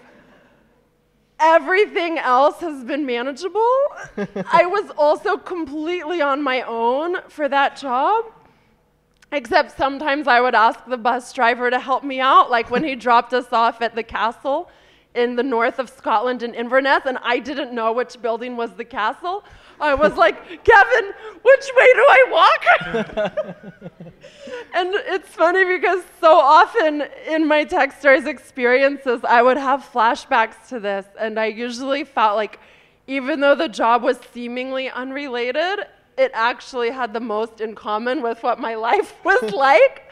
[1.40, 3.62] Everything else has been manageable.
[4.52, 8.26] I was also completely on my own for that job.
[9.32, 12.96] Except sometimes I would ask the bus driver to help me out, like when he
[13.08, 14.70] dropped us off at the castle
[15.16, 18.86] in the north of Scotland in Inverness, and I didn't know which building was the
[18.86, 19.44] castle.
[19.84, 21.12] I was like, Kevin,
[21.42, 23.56] which way do I walk?
[24.74, 30.80] and it's funny because so often in my Techstars experiences, I would have flashbacks to
[30.80, 32.60] this, and I usually felt like
[33.08, 35.86] even though the job was seemingly unrelated,
[36.18, 40.10] it actually had the most in common with what my life was like.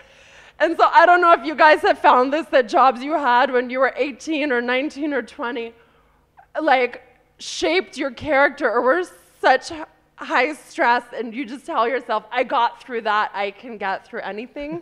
[0.59, 3.51] And so I don't know if you guys have found this that jobs you had
[3.51, 5.73] when you were 18 or 19 or 20
[6.61, 7.01] like
[7.39, 9.03] shaped your character or were
[9.41, 9.71] such
[10.15, 14.21] high stress, and you just tell yourself, I got through that, I can get through
[14.21, 14.81] anything.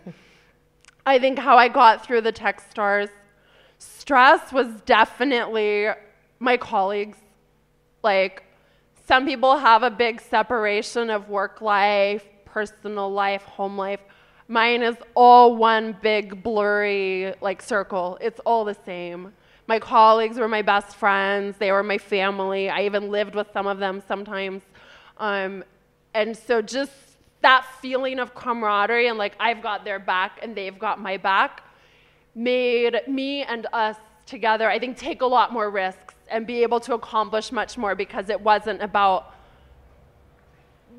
[1.06, 3.10] I think how I got through the Techstars
[3.78, 5.88] stress was definitely
[6.40, 7.18] my colleagues.
[8.04, 8.44] Like,
[9.08, 14.02] some people have a big separation of work life, personal life, home life.
[14.48, 18.18] Mine is all one big blurry like circle.
[18.20, 19.34] It's all the same.
[19.70, 21.58] My colleagues were my best friends.
[21.58, 22.72] They were my family.
[22.72, 24.64] I even lived with some of them sometimes.
[25.20, 25.64] Um,
[26.16, 26.92] and so just
[27.42, 31.62] that feeling of camaraderie and like I've got their back and they've got my back
[32.34, 36.80] made me and us together, I think, take a lot more risks and be able
[36.80, 39.36] to accomplish much more because it wasn't about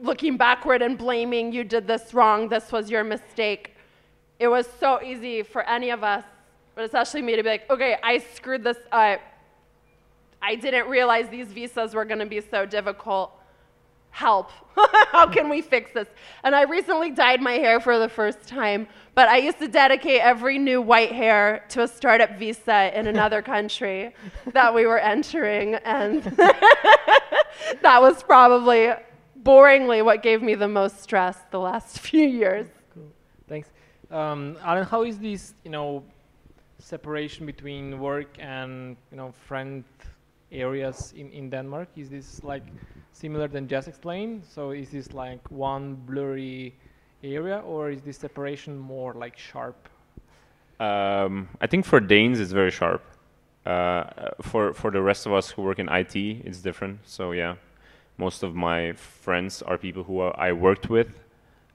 [0.01, 3.75] looking backward and blaming you did this wrong, this was your mistake.
[4.39, 6.23] It was so easy for any of us,
[6.81, 9.21] but especially me to be like, okay, I screwed this up.
[10.41, 13.39] I didn't realize these visas were going to be so difficult.
[14.09, 14.51] Help.
[15.13, 16.09] How can we fix this?
[16.43, 20.23] And I recently dyed my hair for the first time, but I used to dedicate
[20.23, 24.15] every new white hair to a startup visa in another country
[24.55, 25.75] that we were entering.
[25.75, 26.23] And
[27.83, 28.93] that was probably
[29.43, 32.69] boringly what gave me the most stress the last few years.
[32.95, 33.13] Cool.
[33.47, 33.69] Thanks.
[34.11, 36.05] Um, Alan, how is this, you know,
[36.81, 39.85] separation between work and, you know, friend
[40.53, 41.89] areas in, in Denmark?
[41.97, 42.65] Is this like
[43.13, 44.45] similar than just explained?
[44.45, 46.75] So is this like one blurry
[47.23, 49.89] area or is this separation more like sharp?
[50.79, 53.03] Um, I think for Danes it's very sharp.
[53.67, 56.99] Uh, for for the rest of us who work in IT, it's different.
[57.05, 57.57] So yeah,
[58.17, 61.09] most of my friends are people who I worked with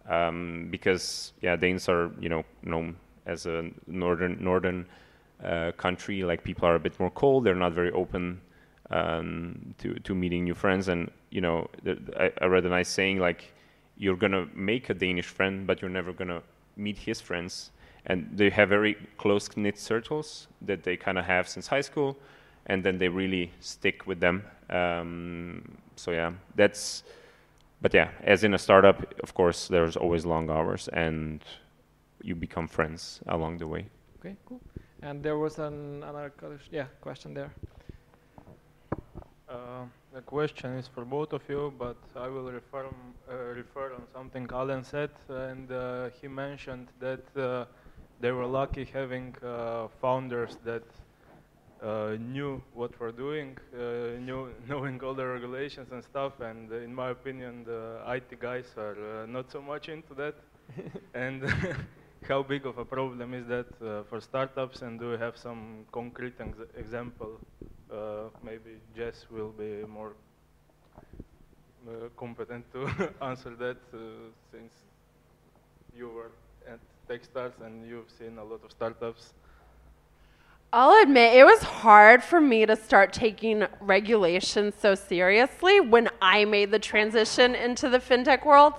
[0.10, 2.96] um, because yeah, Danes are you know known
[3.26, 4.86] as a northern northern
[5.44, 6.24] uh, country.
[6.24, 7.44] Like people are a bit more cold.
[7.44, 8.42] They're not very open
[8.92, 10.88] um, to to meeting new friends.
[10.88, 11.70] And you know,
[12.20, 13.54] I, I read a nice saying like,
[13.98, 16.42] you're gonna make a Danish friend, but you're never gonna
[16.78, 17.72] meet his friends.
[18.08, 22.18] And they have very close knit circles that they kind of have since high school,
[22.68, 24.44] and then they really stick with them.
[24.70, 27.04] Um, so yeah, that's.
[27.82, 31.44] But yeah, as in a startup, of course, there's always long hours, and
[32.26, 33.88] you become friends along the way.
[34.20, 34.62] Okay, cool.
[35.02, 36.34] And there was an, another
[36.72, 37.52] yeah question there.
[39.48, 42.88] Uh, the question is for both of you, but I will refer,
[43.30, 47.66] uh, refer on something Alan said, and uh, he mentioned that uh,
[48.20, 50.84] they were lucky having uh, founders that
[51.82, 56.40] uh, knew what we're doing, knew knowing all the regulations and stuff.
[56.40, 60.36] And in my opinion, the IT guys are not so much into that.
[61.14, 61.44] and
[62.28, 63.68] how big of a problem is that
[64.10, 64.82] for startups?
[64.82, 67.40] And do we have some concrete ex example
[67.92, 70.14] uh, maybe Jess will be more
[71.88, 72.90] uh, competent to
[73.22, 73.98] answer that uh,
[74.52, 74.74] since
[75.96, 76.32] you were
[76.68, 79.34] at Techstars and you've seen a lot of startups.
[80.74, 86.44] I'll admit it was hard for me to start taking regulation so seriously when I
[86.44, 88.74] made the transition into the fintech world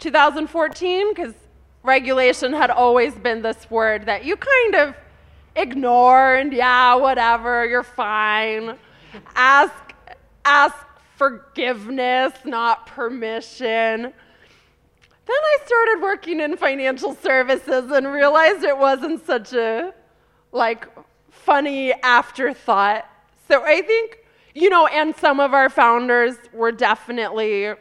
[0.00, 1.34] 2014 because
[1.82, 4.94] regulation had always been this word that you kind of
[5.56, 8.76] ignore and yeah, whatever, you're fine.
[9.34, 9.74] Ask
[10.44, 10.76] ask
[11.16, 14.02] forgiveness, not permission.
[14.02, 14.12] Then
[15.28, 19.92] I started working in financial services and realized it wasn't such a
[20.52, 20.88] like
[21.30, 23.06] funny afterthought.
[23.48, 24.18] So I think
[24.54, 27.72] you know, and some of our founders were definitely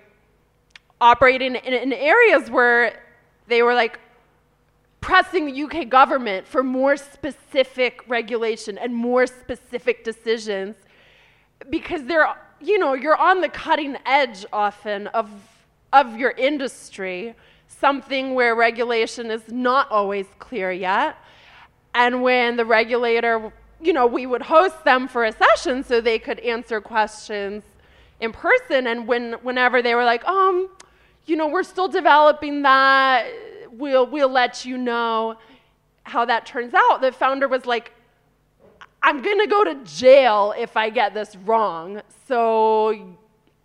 [1.02, 3.02] operating in, in areas where
[3.50, 4.00] they were like,
[5.02, 10.76] pressing the UK government for more specific regulation and more specific decisions
[11.70, 12.28] because they're
[12.62, 15.30] you know you're on the cutting edge often of
[15.93, 17.34] of your industry
[17.68, 21.16] something where regulation is not always clear yet.
[21.93, 26.20] And when the regulator you know we would host them for a session so they
[26.20, 27.64] could answer questions
[28.20, 28.88] in person.
[28.88, 30.70] And when whenever they were like um
[31.30, 33.26] you know we're still developing that
[33.80, 35.38] we'll, we'll let you know
[36.04, 37.02] how that turns out.
[37.02, 37.94] The founder was like,
[39.02, 42.02] I'm going to go to jail if I get this wrong.
[42.28, 43.16] So,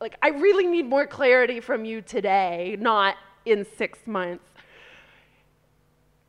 [0.00, 4.44] like, I really need more clarity from you today, not in six months.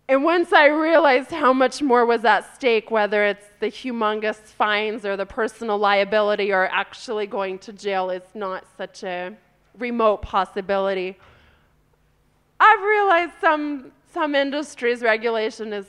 [0.07, 5.03] And once I realized how much more was at stake, whether it's the humongous fines
[5.03, 9.35] or the personal liability or actually going to jail, it's not such a
[9.77, 11.17] remote possibility.
[12.59, 15.85] I've realized some some industries regulation is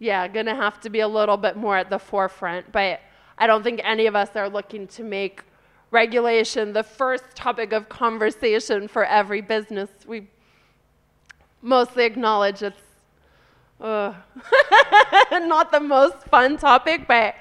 [0.00, 2.98] yeah going to have to be a little bit more at the forefront but
[3.38, 5.44] i don't think any of us are looking to make
[5.92, 9.90] regulation, the first topic of conversation for every business.
[10.06, 10.26] We
[11.60, 12.80] mostly acknowledge it's
[13.80, 14.14] uh,
[15.32, 17.36] not the most fun topic, but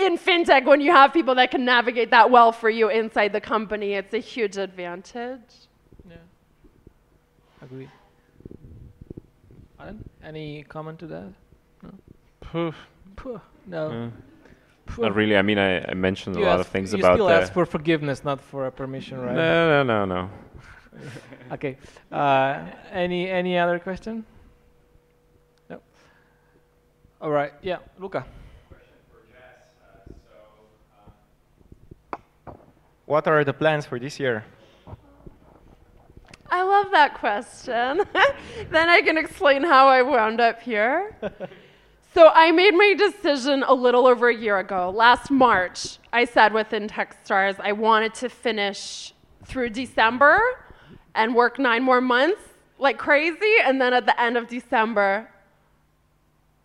[0.00, 3.40] in fintech, when you have people that can navigate that well for you inside the
[3.40, 5.40] company, it's a huge advantage.
[6.08, 6.16] Yeah.
[7.62, 7.88] Agree.
[9.78, 11.32] Alan, any comment to that?
[11.82, 11.90] No.
[12.40, 12.74] Poof.
[13.18, 14.10] Phew, No.
[14.88, 15.04] Phew.
[15.04, 15.36] not really.
[15.36, 17.34] I mean, I, I mentioned a lot ask- of things you about still the.
[17.34, 19.34] ask for forgiveness, not for a permission, right?
[19.34, 20.30] No, no, no, no.
[21.52, 21.76] Okay.
[22.12, 24.24] Uh, any any other question?
[25.68, 25.80] No.
[27.20, 27.52] All right.
[27.62, 28.24] Yeah, Luca.
[33.10, 34.44] What are the plans for this year?
[36.48, 38.02] I love that question.
[38.70, 41.16] then I can explain how I wound up here.
[42.14, 44.90] so I made my decision a little over a year ago.
[44.94, 49.12] Last March, I said within Techstars I wanted to finish
[49.44, 50.40] through December
[51.16, 52.42] and work nine more months
[52.78, 53.56] like crazy.
[53.64, 55.28] And then at the end of December,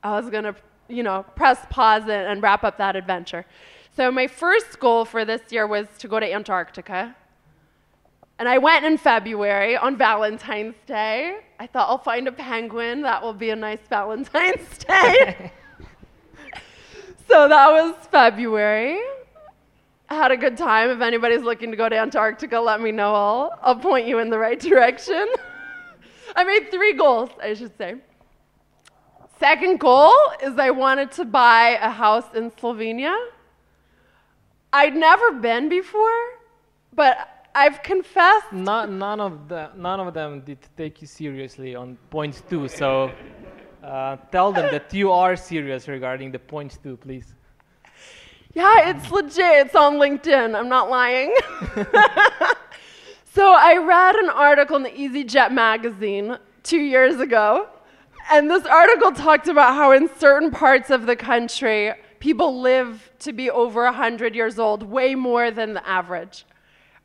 [0.04, 0.56] I was gonna,
[0.90, 3.48] you know, press pause and, and wrap up that adventure.
[3.96, 7.16] So my first goal for this year was to go to Antarctica.
[8.38, 11.40] And I went in February on Valentine's Day.
[11.58, 13.04] I thought I'll find a penguin.
[13.04, 15.54] That will be a nice Valentine's Day.
[17.30, 19.00] so that was February.
[20.10, 20.90] I had a good time.
[20.90, 23.16] If anybody's looking to go to Antarctica, let me know.
[23.16, 25.26] I'll, I'll point you in the right direction.
[26.36, 27.96] I made three goals, I should say.
[29.40, 33.16] Second goal is I wanted to buy a house in Slovenia.
[34.76, 36.22] I'd never been before,
[36.92, 37.16] but
[37.56, 42.44] I've confessed Not, none of the none of them did take you seriously on point
[42.50, 42.68] two.
[42.68, 43.10] So
[43.82, 47.28] uh, tell them that you are serious regarding the point two, please.
[48.54, 49.56] Yeah, it's legit.
[49.66, 50.54] It's on LinkedIn.
[50.60, 51.34] I'm not lying.
[53.36, 57.70] so I read an article in the EasyJet magazine two years ago,
[58.30, 61.94] and this article talked about how in certain parts of the country,
[62.26, 66.44] people live to be over 100 years old, way more than the average.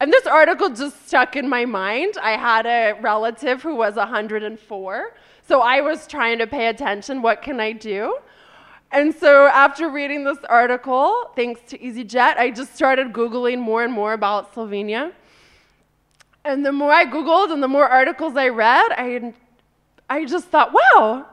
[0.00, 2.14] And this article just stuck in my mind.
[2.22, 5.14] I had a relative who was 104,
[5.46, 7.20] so I was trying to pay attention.
[7.20, 8.16] What can I do?
[8.92, 13.92] And so after reading this article, thanks to EasyJet, I just started Googling more and
[13.92, 15.12] more about Slovenia.
[16.46, 19.34] And the more I Googled and the more articles I read, I,
[20.08, 21.26] I just thought, wow,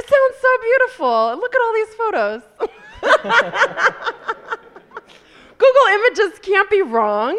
[0.00, 1.36] it sounds so beautiful.
[1.40, 2.42] Look at all these photos.
[5.58, 7.38] Google Images can't be wrong.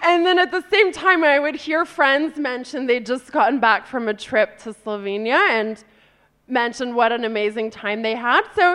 [0.00, 3.86] And then at the same time, I would hear friends mention they'd just gotten back
[3.86, 5.82] from a trip to Slovenia and
[6.46, 8.42] mention what an amazing time they had.
[8.54, 8.74] So,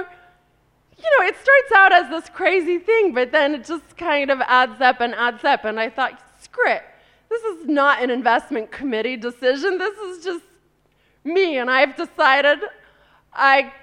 [0.97, 4.41] you know, it starts out as this crazy thing, but then it just kind of
[4.41, 5.65] adds up and adds up.
[5.65, 6.83] And I thought, screw it.
[7.29, 9.77] This is not an investment committee decision.
[9.77, 10.45] This is just
[11.23, 11.57] me.
[11.57, 12.59] And I've decided
[13.35, 13.73] I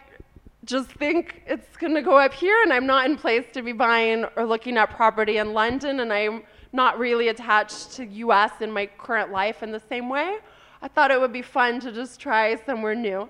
[0.65, 3.73] just think it's going to go up here, and I'm not in place to be
[3.73, 6.43] buying or looking at property in London, and I'm
[6.73, 10.39] not really attached to US in my current life in the same way.
[10.83, 13.29] I thought it would be fun to just try somewhere new.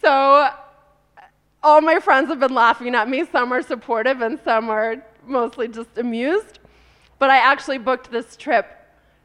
[0.00, 0.48] So
[1.62, 3.24] all my friends have been laughing at me.
[3.30, 6.60] Some are supportive and some are mostly just amused.
[7.18, 8.66] But I actually booked this trip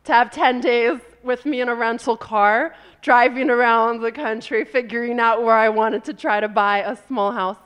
[0.06, 5.20] to have 10 days with me in a rental car, driving around the country, figuring
[5.20, 7.58] out where I wanted to try to buy a small house.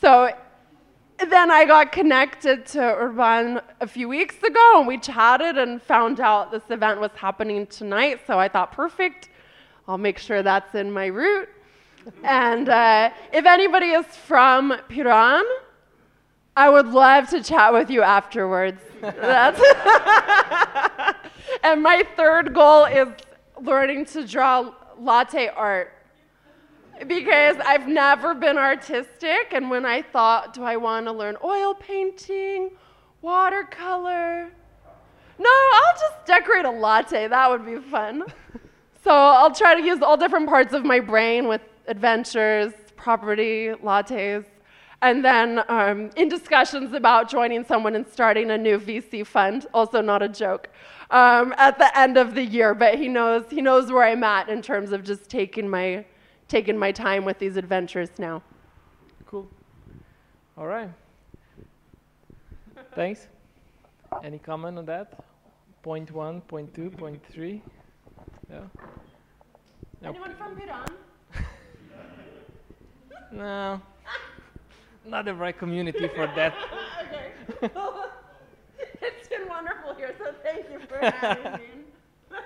[0.00, 0.30] So
[1.30, 6.20] then I got connected to Urban a few weeks ago, and we chatted and found
[6.20, 8.20] out this event was happening tonight.
[8.26, 9.30] So I thought, perfect,
[9.88, 11.48] I'll make sure that's in my route.
[12.22, 15.44] and uh, if anybody is from Piran,
[16.56, 18.80] I would love to chat with you afterwards.
[21.62, 23.08] And my third goal is
[23.60, 25.92] learning to draw latte art
[27.06, 29.52] because I've never been artistic.
[29.52, 32.70] And when I thought, do I want to learn oil painting,
[33.22, 34.50] watercolor?
[35.38, 37.28] No, I'll just decorate a latte.
[37.28, 38.24] That would be fun.
[39.04, 44.44] so I'll try to use all different parts of my brain with adventures, property, lattes.
[45.02, 50.00] And then um, in discussions about joining someone and starting a new VC fund, also
[50.00, 50.70] not a joke,
[51.10, 52.74] um, at the end of the year.
[52.74, 56.04] But he knows, he knows where I'm at in terms of just taking my,
[56.48, 58.42] taking my time with these adventures now.
[59.26, 59.48] Cool.
[60.56, 60.90] All right.
[62.94, 63.28] Thanks.
[64.24, 65.24] Any comment on that?
[65.82, 67.62] Point one, point two, point three?
[68.50, 68.60] Yeah.
[70.02, 70.16] Nope.
[70.16, 70.86] Anyone from Piran?
[73.32, 73.82] No.
[75.04, 76.54] Not the right community for that.
[77.62, 77.70] okay.
[79.18, 81.68] it's so thank you for having me.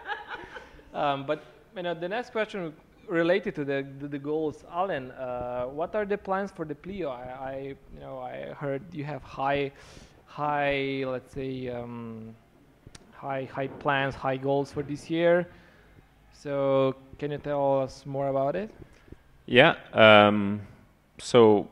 [0.93, 1.45] Um, but
[1.77, 2.75] you know, the next question
[3.07, 5.13] related to the the, the goals, Alan.
[5.13, 7.11] Uh, what are the plans for the Pleo?
[7.11, 9.71] I, I you know I heard you have high,
[10.27, 12.35] high let's say um,
[13.13, 15.47] high high plans, high goals for this year.
[16.33, 18.71] So can you tell us more about it?
[19.47, 19.75] Yeah.
[19.93, 20.63] Um,
[21.19, 21.69] so,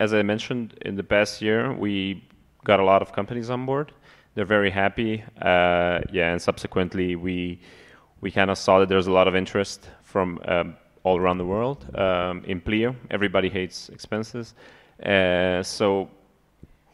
[0.00, 2.24] as I mentioned, in the past year, we
[2.64, 3.92] got a lot of companies on board.
[4.34, 5.22] They're very happy.
[5.40, 7.60] Uh, yeah, and subsequently, we
[8.20, 11.44] we kind of saw that there's a lot of interest from um, all around the
[11.44, 12.94] world um, in Pleo.
[13.10, 14.54] Everybody hates expenses,
[15.04, 16.08] uh, so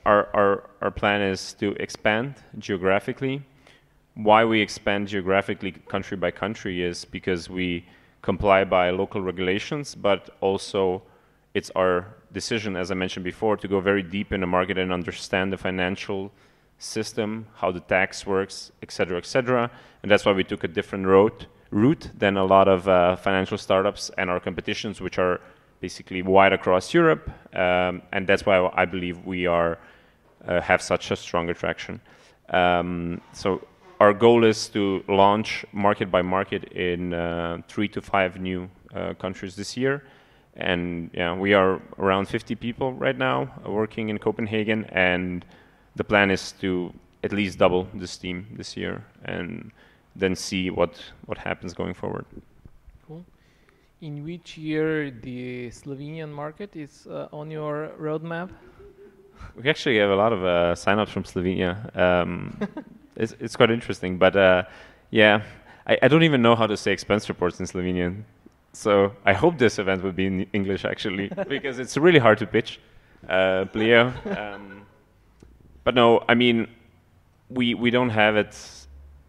[0.05, 3.43] our, our our plan is to expand geographically.
[4.15, 7.85] Why we expand geographically, country by country, is because we
[8.23, 11.03] comply by local regulations, but also
[11.55, 14.93] it's our decision, as I mentioned before, to go very deep in the market and
[14.93, 16.33] understand the financial
[16.79, 19.71] system, how the tax works, etc., etc.
[20.03, 23.59] And that's why we took a different route route than a lot of uh, financial
[23.59, 25.41] startups and our competitions, which are
[25.81, 27.31] basically wide across Europe.
[27.55, 29.79] Um, and that's why I believe we are
[30.47, 32.01] uh, have such a strong attraction.
[32.51, 33.67] Um, so
[34.01, 39.15] our goal is to launch market by market in uh, three to five new uh,
[39.15, 40.05] countries this year.
[40.55, 45.45] And yeah, we are around 50 people right now working in Copenhagen, and
[45.99, 46.93] the plan is to
[47.25, 49.71] at least double this team this year, and
[50.17, 50.93] then see what
[51.27, 52.25] what happens going forward.
[53.07, 53.25] Cool.
[54.01, 58.49] In which year the Slovenian market is uh, on your roadmap?
[59.57, 61.73] We actually have a lot of uh, sign-ups from Slovenia.
[61.97, 62.57] Um,
[63.17, 64.63] it's, it's quite interesting, but uh,
[65.11, 65.43] yeah,
[65.87, 68.23] I, I don't even know how to say expense reports in Slovenian.
[68.73, 72.47] So I hope this event will be in English actually, because it's really hard to
[72.47, 72.81] pitch.
[73.29, 73.65] Uh.
[73.75, 74.87] Um,
[75.89, 76.69] but no, I mean,
[77.49, 78.55] we we don't have it.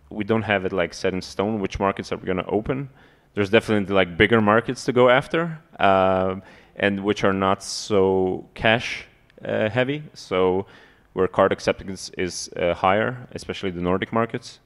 [0.09, 1.61] We don't have it like set in stone.
[1.61, 2.89] Which markets are we going to open?
[3.33, 6.43] There's definitely like bigger markets to go after, um,
[6.75, 9.05] and which are not so cash
[9.45, 10.03] uh, heavy.
[10.13, 10.65] So
[11.13, 14.59] where card acceptance is uh, higher, especially the Nordic markets.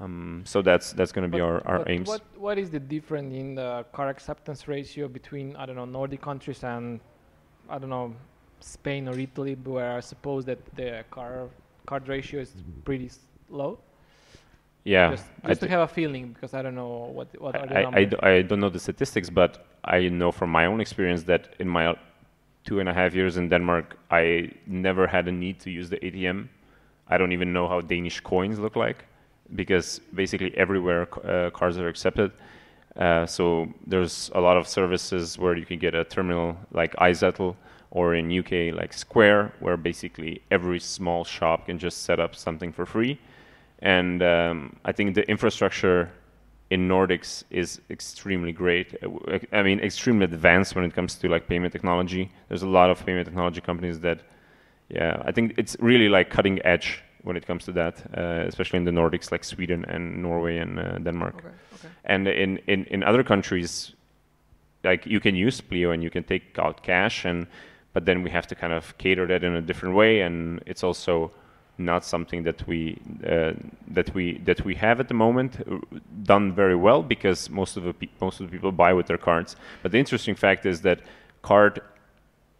[0.00, 2.08] Um, so that's that's going to be our, our aims.
[2.08, 6.22] What what is the difference in the card acceptance ratio between I don't know Nordic
[6.22, 7.00] countries and
[7.68, 8.14] I don't know
[8.60, 11.50] Spain or Italy, where I suppose that the card
[11.86, 12.54] card ratio is
[12.84, 13.10] pretty
[13.50, 13.78] low?
[14.84, 17.76] Yeah, Just, just to have a feeling because I don't know what what are the
[17.76, 18.10] I, I, numbers.
[18.10, 21.68] d- I don't know the statistics, but I know from my own experience that in
[21.68, 21.94] my
[22.64, 25.98] two and a half years in Denmark, I never had a need to use the
[25.98, 26.48] ATM.
[27.08, 29.04] I don't even know how Danish coins look like
[29.54, 32.32] because basically everywhere uh, cards are accepted.
[32.96, 37.56] Uh, so there's a lot of services where you can get a terminal like iZettle
[37.90, 42.72] or in UK like Square, where basically every small shop can just set up something
[42.72, 43.18] for free.
[43.80, 46.10] And um, I think the infrastructure
[46.70, 48.94] in Nordics is extremely great.
[49.52, 52.30] I mean, extremely advanced when it comes to like payment technology.
[52.48, 54.20] There's a lot of payment technology companies that,
[54.88, 58.78] yeah, I think it's really like cutting edge when it comes to that, uh, especially
[58.78, 61.36] in the Nordics like Sweden and Norway and uh, Denmark.
[61.38, 61.88] Okay, okay.
[62.04, 63.94] And in, in, in other countries,
[64.84, 67.46] like you can use Pleo and you can take out cash, and
[67.98, 70.84] but then we have to kind of cater that in a different way, and it's
[70.84, 71.32] also
[71.78, 72.80] not something that we
[73.26, 73.54] uh,
[73.88, 75.78] that we that we have at the moment uh,
[76.22, 79.18] done very well because most of the pe- most of the people buy with their
[79.18, 79.56] cards.
[79.82, 81.00] But the interesting fact is that
[81.42, 81.80] card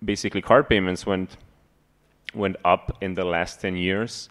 [0.04, 1.36] basically card payments went
[2.34, 4.28] went up in the last 10 years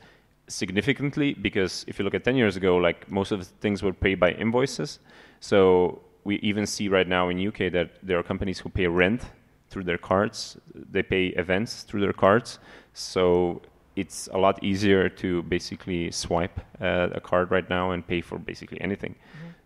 [0.49, 3.93] significantly because if you look at 10 years ago like most of the things were
[3.93, 4.99] paid by invoices
[5.39, 9.21] so we even see right now in UK that there are companies who pay rent
[9.69, 10.57] through their cards
[10.91, 12.60] they pay events through their cards
[12.94, 13.61] so
[13.95, 18.38] it's a lot easier to basically swipe uh, a card right now and pay for
[18.38, 19.15] basically anything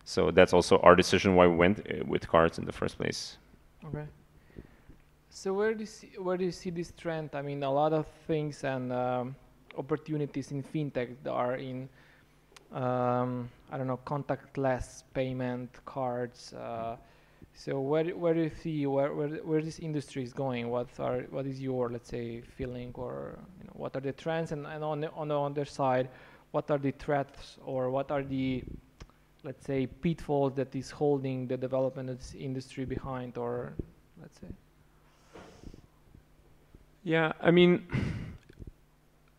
[0.04, 3.36] so that's also our decision why we went uh, with cards in the first place
[3.84, 4.06] Okay.
[5.30, 7.30] So where do you see, where do you see this trend?
[7.34, 9.34] I mean, a lot of things and um,
[9.76, 11.88] opportunities in fintech that are in,
[12.72, 16.52] um, I don't know, contactless payment cards.
[16.52, 16.96] Uh,
[17.54, 20.68] so where where do you see where where where this industry is going?
[20.70, 24.52] What are what is your let's say feeling or you know, what are the trends?
[24.52, 26.08] And, and on the on the other side,
[26.50, 28.64] what are the threats or what are the
[29.44, 33.74] let's say pitfalls that is holding the development of this industry behind or
[34.20, 34.48] let's say?
[37.04, 37.84] Yeah, I mean,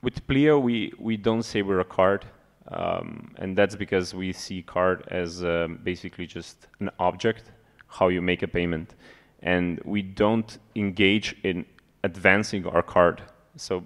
[0.02, 2.26] with Pleo, we, we don't say we're a card,
[2.68, 7.52] um, and that's because we see card as um, basically just an object,
[7.98, 8.96] how you make a payment,
[9.42, 11.66] and we don't engage in
[12.04, 13.22] advancing our card.
[13.56, 13.86] So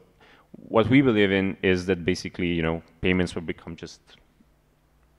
[0.70, 4.02] what we believe in is that basically, you know, payments will become just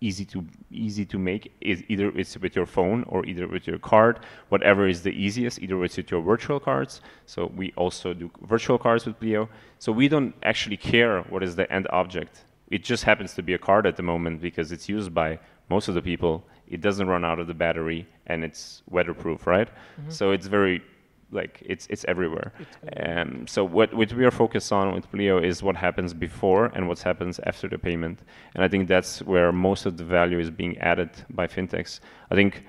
[0.01, 3.79] easy to easy to make is either it's with your phone or either with your
[3.79, 4.21] card.
[4.49, 7.01] Whatever is the easiest either it's with your virtual cards.
[7.27, 9.49] So we also do virtual cards with Pleo
[9.79, 12.45] so we don't actually care what is the end object.
[12.71, 15.39] It just happens to be a card at the moment because it's used by
[15.69, 16.45] most of the people.
[16.69, 20.11] It doesn't run out of the battery and it's weatherproof right mm-hmm.
[20.11, 20.83] so it's very
[21.31, 22.53] like it's it's everywhere.
[22.97, 26.89] Um, so what what we are focused on with Pleo is what happens before and
[26.89, 28.21] what happens after the payment,
[28.55, 32.01] and I think that's where most of the value is being added by fintechs.
[32.31, 32.65] I think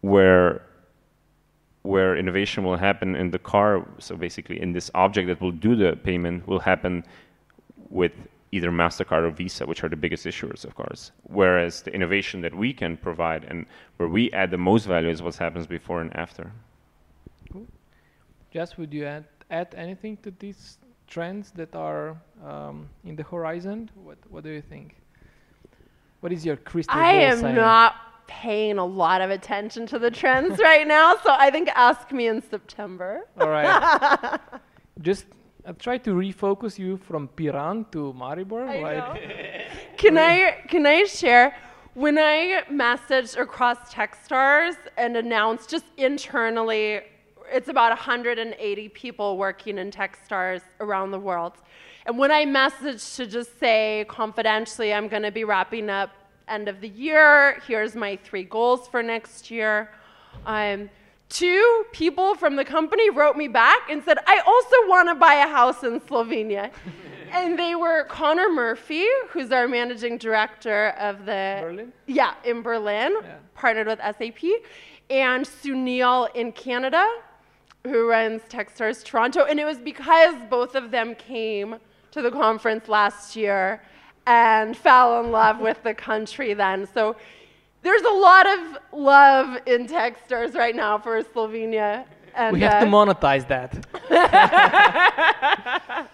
[0.00, 0.62] where
[1.82, 5.76] where innovation will happen in the car, so basically in this object that will do
[5.76, 7.04] the payment, will happen
[7.90, 8.12] with
[8.52, 11.12] either Mastercard or Visa, which are the biggest issuers, of cards.
[11.24, 13.66] Whereas the innovation that we can provide and
[13.96, 16.52] where we add the most value is what happens before and after.
[18.52, 23.90] Jess, would you add, add anything to these trends that are um, in the horizon?
[24.02, 24.96] What, what do you think?
[26.20, 27.04] What is your crystal ball?
[27.04, 27.54] I am saying?
[27.54, 27.96] not
[28.26, 32.28] paying a lot of attention to the trends right now, so I think ask me
[32.28, 33.22] in September.
[33.38, 34.40] All right.
[35.02, 35.26] Just
[35.66, 38.68] I try to refocus you from Piran to Maribor.
[38.68, 39.66] I right?
[39.96, 41.56] can I can I share?
[41.94, 47.00] When I messaged across Techstars and announced just internally
[47.50, 51.54] it's about 180 people working in Techstars around the world.
[52.04, 56.10] And when I messaged to just say confidentially, I'm going to be wrapping up
[56.48, 59.90] end of the year, here's my three goals for next year.
[60.44, 60.88] Um,
[61.28, 65.34] two people from the company wrote me back and said, I also want to buy
[65.34, 66.70] a house in Slovenia.
[67.32, 71.58] and they were Connor Murphy, who's our managing director of the.
[71.60, 71.92] Berlin?
[72.06, 73.36] Yeah, in Berlin, yeah.
[73.54, 74.42] partnered with SAP,
[75.10, 77.08] and Sunil in Canada,
[77.84, 81.76] who runs Techstars Toronto, and it was because both of them came
[82.10, 83.82] to the conference last year
[84.26, 86.86] and fell in love with the country then.
[86.92, 87.16] So
[87.86, 88.58] there's a lot of
[88.92, 92.04] love in Techstars right now for Slovenia.
[92.34, 93.70] And, we have uh, to monetize that.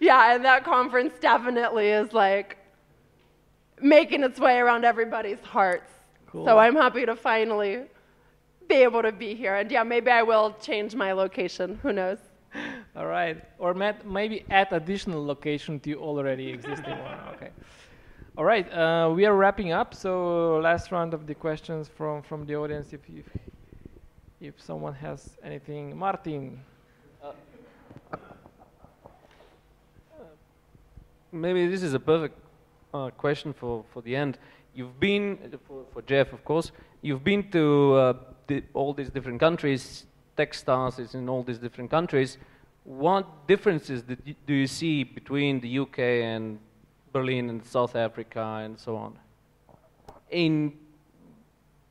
[0.00, 2.58] yeah, and that conference definitely is like
[3.82, 5.90] making its way around everybody's hearts.
[6.28, 6.44] Cool.
[6.44, 7.82] So I'm happy to finally
[8.68, 9.56] be able to be here.
[9.56, 11.80] And yeah, maybe I will change my location.
[11.82, 12.18] Who knows?
[12.94, 13.42] All right.
[13.58, 17.18] Or maybe add additional location to already existing one.
[17.34, 17.50] Okay.
[18.38, 18.70] All right.
[18.70, 19.94] Uh, we are wrapping up.
[19.94, 22.92] So last round of the questions from from the audience.
[22.92, 23.24] If if,
[24.40, 26.60] if someone has anything, Martin.
[27.24, 27.32] Uh,
[31.32, 32.38] maybe this is a perfect
[32.92, 34.36] uh, question for, for the end.
[34.74, 38.12] You've been, for, for Jeff, of course, you've been to uh,
[38.48, 40.04] the, all these different countries,
[40.36, 42.36] Techstars is in all these different countries.
[42.84, 44.02] What differences
[44.46, 46.58] do you see between the UK and
[47.16, 49.18] Berlin and South Africa and so on?
[50.30, 50.72] In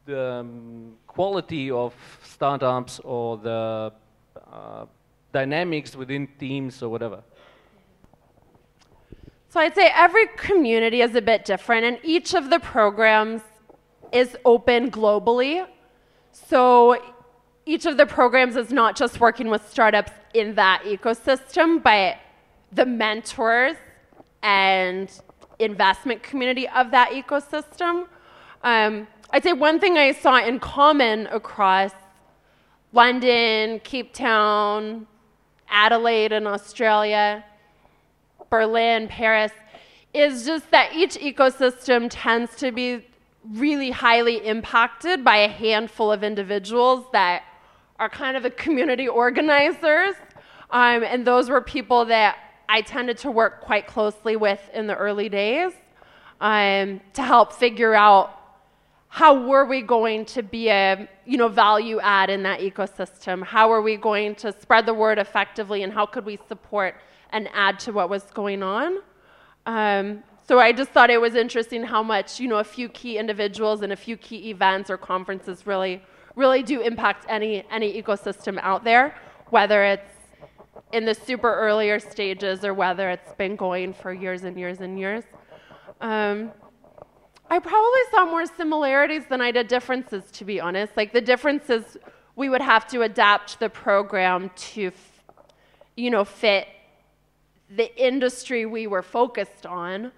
[0.06, 1.94] the um, quality of
[2.24, 3.92] startups or the
[4.52, 4.86] uh,
[5.34, 7.24] dynamics within teams or whatever?
[9.50, 13.42] So I'd say every community is a bit different, and each of the programs
[14.12, 15.66] is open globally.
[16.32, 17.02] So
[17.66, 22.18] each of the programs is not just working with startups in that ecosystem, but
[22.72, 23.78] the mentors
[24.46, 25.10] and
[25.58, 28.08] investment community of that ecosystem.
[28.64, 31.92] Um, I'd say one thing I saw in common across
[32.94, 35.08] London, Cape Town,
[35.68, 37.44] Adelaide in Australia,
[38.52, 39.52] Berlin, Paris,
[40.14, 43.04] is just that each ecosystem tends to be
[43.54, 47.44] really highly impacted by a handful of individuals that
[48.00, 50.16] are kind of the community organizers.
[50.70, 54.96] Um, and those were people that I tended to work quite closely with in the
[54.96, 55.74] early days
[56.42, 58.42] um, to help figure out
[59.08, 63.44] how were we going to be a you know value add in that ecosystem?
[63.44, 66.96] How are we going to spread the word effectively and how could we support
[67.32, 68.98] and add to what was going on?
[69.66, 73.18] Um, so I just thought it was interesting how much, you know, a few key
[73.18, 76.04] individuals and a few key events or conferences really,
[76.36, 79.16] really do impact any, any ecosystem out there,
[79.50, 80.15] whether it's
[80.92, 85.00] in the super earlier stages or whether it's been going for years and years and
[85.00, 85.24] years.
[86.02, 86.52] Um,
[87.50, 90.98] I probably saw more similarities than I did differences, to be honest.
[90.98, 91.98] Like the differences,
[92.36, 94.92] we would have to adapt the program to,
[95.96, 96.68] you know, fit
[97.70, 100.12] the industry we were focused on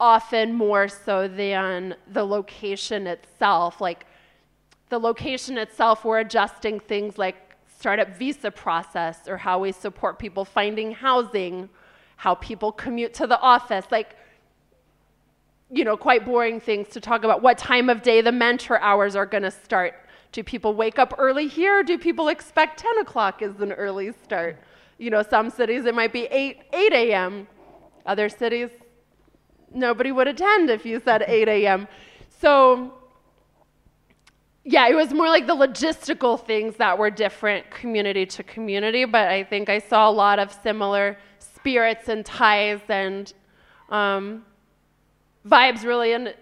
[0.00, 3.80] often more so than the location itself.
[3.80, 4.06] Like
[4.88, 10.44] the location itself, we're adjusting things like startup visa process or how we support people
[10.44, 11.68] finding housing,
[12.16, 14.16] how people commute to the office, like,
[15.70, 17.42] you know, quite boring things to talk about.
[17.42, 19.94] What time of day the mentor hours are going to start.
[20.32, 21.82] Do people wake up early here?
[21.82, 24.58] Do people expect 10 o'clock is an early start?
[24.98, 27.48] You know, some cities it might be 8, 8 a.m.
[28.06, 28.70] Other cities,
[29.72, 31.88] nobody would attend if you said 8 a.m.
[32.40, 32.94] So,
[34.64, 39.28] yeah, it was more like the logistical things that were different community to community, but
[39.28, 43.30] I think I saw a lot of similar spirits and ties and
[43.90, 44.42] um,
[45.46, 46.32] vibes really in,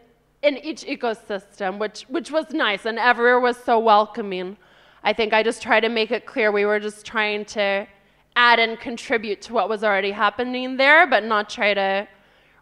[0.42, 4.56] in each ecosystem, which, which was nice, and everywhere was so welcoming.
[5.02, 7.88] I think I just tried to make it clear we were just trying to
[8.36, 12.06] add and contribute to what was already happening there, but not try to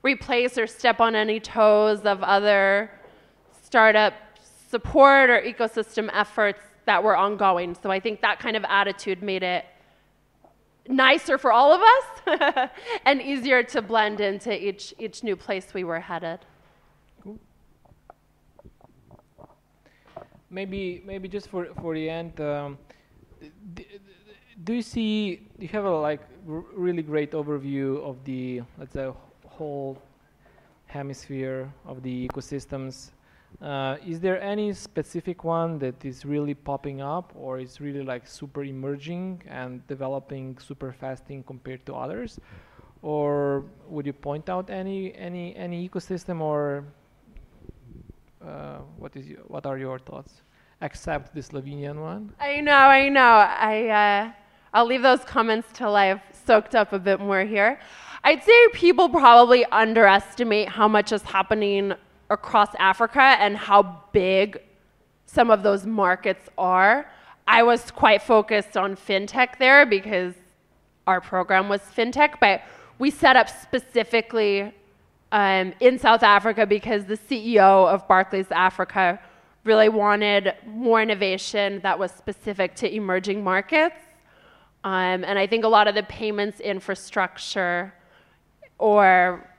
[0.03, 2.91] replace or step on any toes of other
[3.63, 4.15] startup
[4.71, 7.77] support or ecosystem efforts that were ongoing.
[7.83, 9.65] So I think that kind of attitude made it
[10.89, 12.71] nicer for all of us
[13.05, 16.41] and easier to blend into each, each new place we were headed.
[20.51, 22.77] Maybe, maybe just for, for the end, um,
[24.65, 29.13] do you see, you have a like really great overview of the, let's say,
[29.47, 29.97] whole
[30.87, 33.11] hemisphere of the ecosystems
[33.61, 38.27] uh, is there any specific one that is really popping up or is really like
[38.27, 42.41] super emerging and developing super fast in compared to others?
[43.03, 46.85] Or would you point out any any any ecosystem or
[48.43, 50.43] uh, what is what are your thoughts?
[50.81, 52.33] Except the Slovenian one.
[52.41, 53.21] I know, I know.
[53.21, 54.33] I uh,
[54.73, 57.79] I'll leave those comments till I've soaked up a bit more here.
[58.25, 61.95] I'd say people probably underestimate how much is happening
[62.31, 64.61] across Africa and how big
[65.27, 67.11] some of those markets are.
[67.47, 70.35] I was quite focused on fintech there because
[71.07, 72.63] our program was fintech, but
[72.99, 74.73] we set up specifically
[75.33, 79.21] um, in South Africa because the CEO of Barclays Africa
[79.65, 83.97] really wanted more innovation that was specific to emerging markets.
[84.85, 87.93] Um, and I think a lot of the payments infrastructure
[88.79, 89.50] or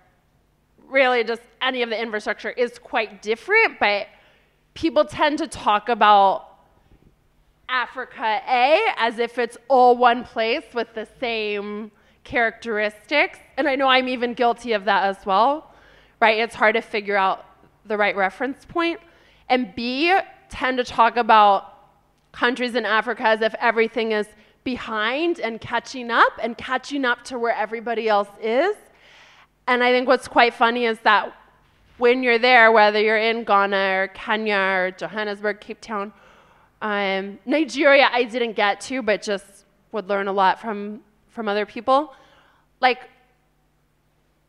[0.92, 4.08] really just any of the infrastructure is quite different, but
[4.74, 6.48] people tend to talk about
[7.70, 11.92] Africa A as if it's all one place with the same
[12.24, 13.40] characteristics.
[13.58, 15.74] And I know I'm even guilty of that as well,
[16.20, 16.40] right?
[16.40, 17.46] It's hard to figure out
[17.86, 19.00] the right reference point.
[19.50, 20.14] And B,
[20.50, 21.74] tend to talk about
[22.34, 24.28] countries in Africa as if everything is
[24.64, 28.76] behind and catching up and catching up to where everybody else is.
[29.68, 31.34] And I think what's quite funny is that
[31.98, 36.12] when you're there, whether you're in Ghana or Kenya or Johannesburg, Cape Town,
[36.82, 41.66] um, Nigeria, I didn't get to, but just would learn a lot from from other
[41.66, 42.14] people.
[42.80, 43.10] Like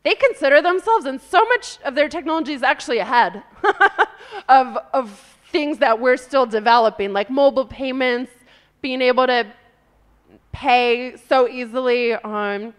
[0.03, 3.43] they consider themselves, and so much of their technology is actually ahead
[4.49, 8.31] of of things that we're still developing, like mobile payments,
[8.81, 9.45] being able to
[10.51, 12.73] pay so easily on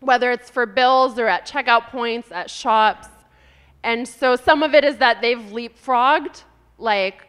[0.00, 3.08] whether it's for bills or at checkout points, at shops.
[3.82, 6.42] And so some of it is that they've leapfrogged,
[6.78, 7.28] like,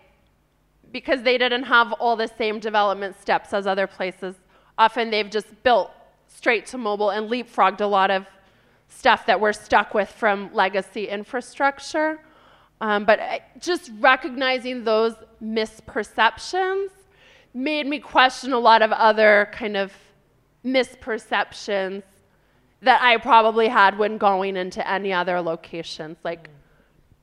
[0.92, 4.36] because they didn't have all the same development steps as other places.
[4.78, 5.92] Often they've just built
[6.28, 8.26] straight to mobile and leapfrogged a lot of
[8.90, 12.20] stuff that we're stuck with from legacy infrastructure.
[12.82, 13.20] Um, but
[13.60, 16.90] just recognizing those misperceptions
[17.54, 19.94] made me question a lot of other kind of
[20.66, 22.04] misperceptions
[22.82, 26.18] that I probably had when going into any other locations.
[26.24, 26.50] Like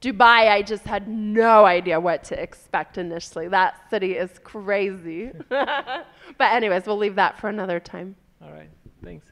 [0.00, 3.48] Dubai, I just had no idea what to expect initially.
[3.48, 5.32] That city is crazy.
[5.48, 6.04] but,
[6.40, 8.14] anyways, we'll leave that for another time.
[8.40, 8.70] All right,
[9.02, 9.26] thanks.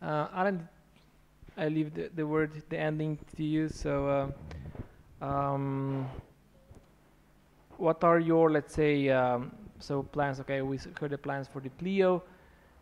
[0.00, 0.68] Uh, Alan,
[1.56, 3.68] I leave the, the word, the ending to you.
[3.68, 4.32] So,
[5.20, 6.08] uh, um,
[7.76, 10.38] what are your, let's say, um, so plans?
[10.38, 12.22] Okay, we heard the plans for the Pleo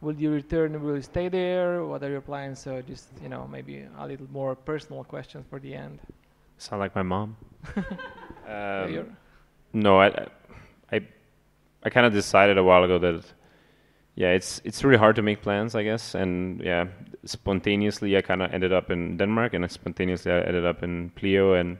[0.06, 0.80] will you return?
[0.82, 1.84] Will you stay there?
[1.84, 2.60] What are your plans?
[2.60, 5.98] So just you know maybe a little more personal questions for the end.
[6.58, 7.36] Sound like my mom.
[8.48, 9.16] um,
[9.72, 10.26] no, I,
[10.90, 11.00] I,
[11.82, 13.24] I kind of decided a while ago that,
[14.14, 16.86] yeah, it's it's really hard to make plans, I guess, and yeah,
[17.24, 21.54] spontaneously I kind of ended up in Denmark, and spontaneously I ended up in Pleo,
[21.54, 21.78] and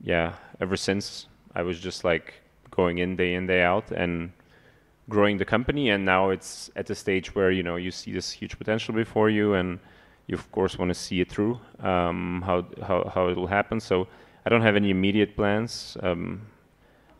[0.00, 2.34] yeah, ever since I was just like
[2.70, 4.30] going in day in day out, and
[5.08, 8.30] growing the company and now it's at the stage where you know you see this
[8.30, 9.78] huge potential before you and
[10.26, 13.80] you of course want to see it through um, how, how how it will happen
[13.80, 14.06] so
[14.44, 16.42] I don't have any immediate plans um,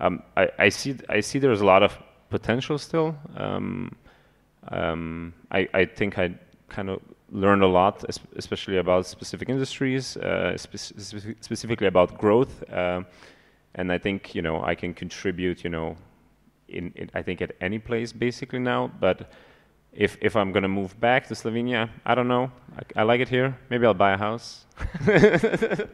[0.00, 1.98] um, I, I see I see there's a lot of
[2.30, 3.96] potential still um,
[4.70, 6.34] um, I, I think I
[6.68, 7.00] kind of
[7.30, 8.04] learned a lot,
[8.36, 12.62] especially about specific industries, uh, spe- spe- specifically about growth.
[12.70, 13.02] Uh,
[13.74, 15.62] and I think you know I can contribute.
[15.64, 15.96] You know,
[16.68, 18.90] in, in I think at any place basically now.
[19.00, 19.30] But
[19.92, 22.50] if if I'm gonna move back to Slovenia, I don't know.
[22.76, 23.56] I, I like it here.
[23.70, 24.66] Maybe I'll buy a house.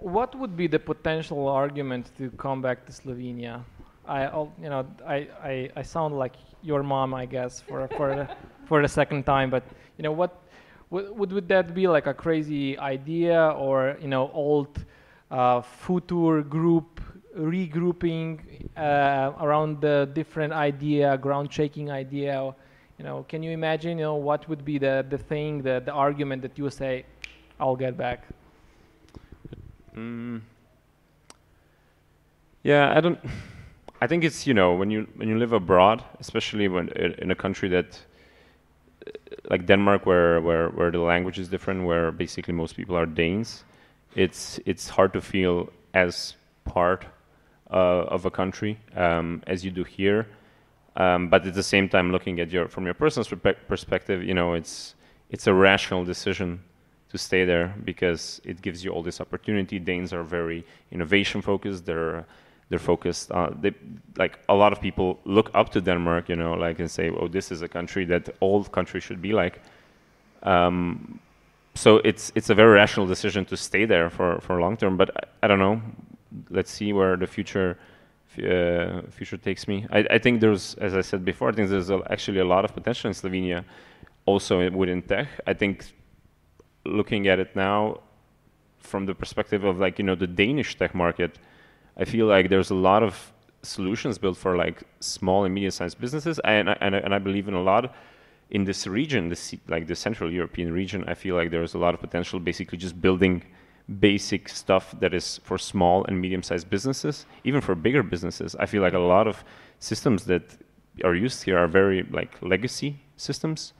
[0.00, 3.62] What would be the potential argument to come back to Slovenia?
[4.08, 4.28] I,
[4.58, 8.28] you know, I, I, I sound like your mom, I guess, for for the,
[8.66, 9.50] for the second time.
[9.50, 9.62] But
[9.98, 10.42] you know, what
[10.88, 14.84] would, would would that be like a crazy idea, or you know, old
[15.30, 17.00] uh, future group
[17.36, 22.54] regrouping uh, around the different idea, ground shaking idea?
[22.98, 23.98] You know, can you imagine?
[23.98, 27.04] You know, what would be the the thing, the the argument that you say,
[27.58, 28.24] "I'll get back."
[29.96, 30.40] Mm.
[32.62, 33.18] Yeah, I don't.
[34.02, 37.34] I think it's you know when you when you live abroad, especially when in a
[37.34, 37.98] country that
[39.06, 39.10] uh,
[39.50, 43.64] like Denmark, where where where the language is different, where basically most people are Danes,
[44.14, 46.34] it's it's hard to feel as
[46.64, 47.06] part
[47.76, 50.26] of a country um, as you do here.
[50.96, 53.24] Um, but at the same time, looking at your from your personal
[53.68, 54.94] perspective, you know it's
[55.30, 56.60] it's a rational decision
[57.10, 59.78] to stay there because it gives you all this opportunity.
[59.78, 61.86] Danes are very innovation focused.
[61.86, 62.26] They're
[62.68, 63.72] they're focused on they
[64.16, 67.28] like a lot of people look up to Denmark, you know, like and say, oh,
[67.28, 69.60] this is a country that all countries should be like.
[70.42, 71.18] Um,
[71.74, 74.96] so it's it's a very rational decision to stay there for for long term.
[74.96, 75.80] But I, I don't know.
[76.48, 77.78] Let's see where the future
[78.38, 79.86] uh, future takes me.
[79.90, 82.64] I, I think there's, as I said before, I think there's a, actually a lot
[82.64, 83.64] of potential in Slovenia,
[84.24, 85.28] also within tech.
[85.46, 85.84] I think
[86.84, 88.00] looking at it now
[88.78, 91.38] from the perspective of like you know the Danish tech market,
[91.96, 93.32] I feel like there's a lot of
[93.62, 97.54] solutions built for like small and medium-sized businesses, and I- and and I believe in
[97.54, 97.94] a lot
[98.50, 101.04] in this region, this like the Central European region.
[101.06, 103.42] I feel like there's a lot of potential, basically just building
[103.98, 108.54] basic stuff that is for small and medium-sized businesses, even for bigger businesses.
[108.56, 109.42] I feel like a lot of
[109.78, 110.42] systems that
[111.04, 113.72] are used here are very like legacy systems.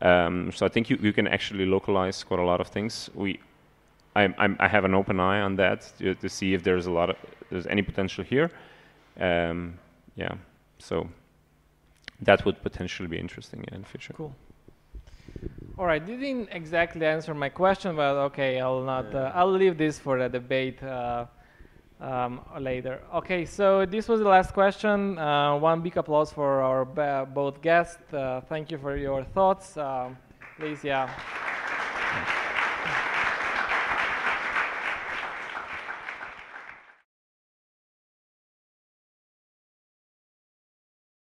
[0.00, 3.10] Um, so I think you, you can actually localize quite a lot of things.
[3.14, 3.38] We,
[4.16, 6.90] I'm, I'm, I have an open eye on that to, to see if there's a
[6.90, 7.16] lot of
[7.50, 8.50] there's any potential here.
[9.18, 9.78] Um,
[10.16, 10.34] yeah,
[10.78, 11.08] so
[12.22, 14.14] that would potentially be interesting in the future.
[14.14, 14.34] Cool.
[15.78, 19.14] All right, you didn't exactly answer my question, but okay, I'll not.
[19.14, 21.24] Uh, I'll leave this for the debate uh,
[22.00, 23.00] um, later.
[23.14, 25.18] Okay, so this was the last question.
[25.18, 26.84] Uh, one big applause for our
[27.24, 28.12] both guests.
[28.12, 29.76] Uh, thank you for your thoughts.
[29.76, 30.18] Um,
[30.58, 31.08] please, yeah.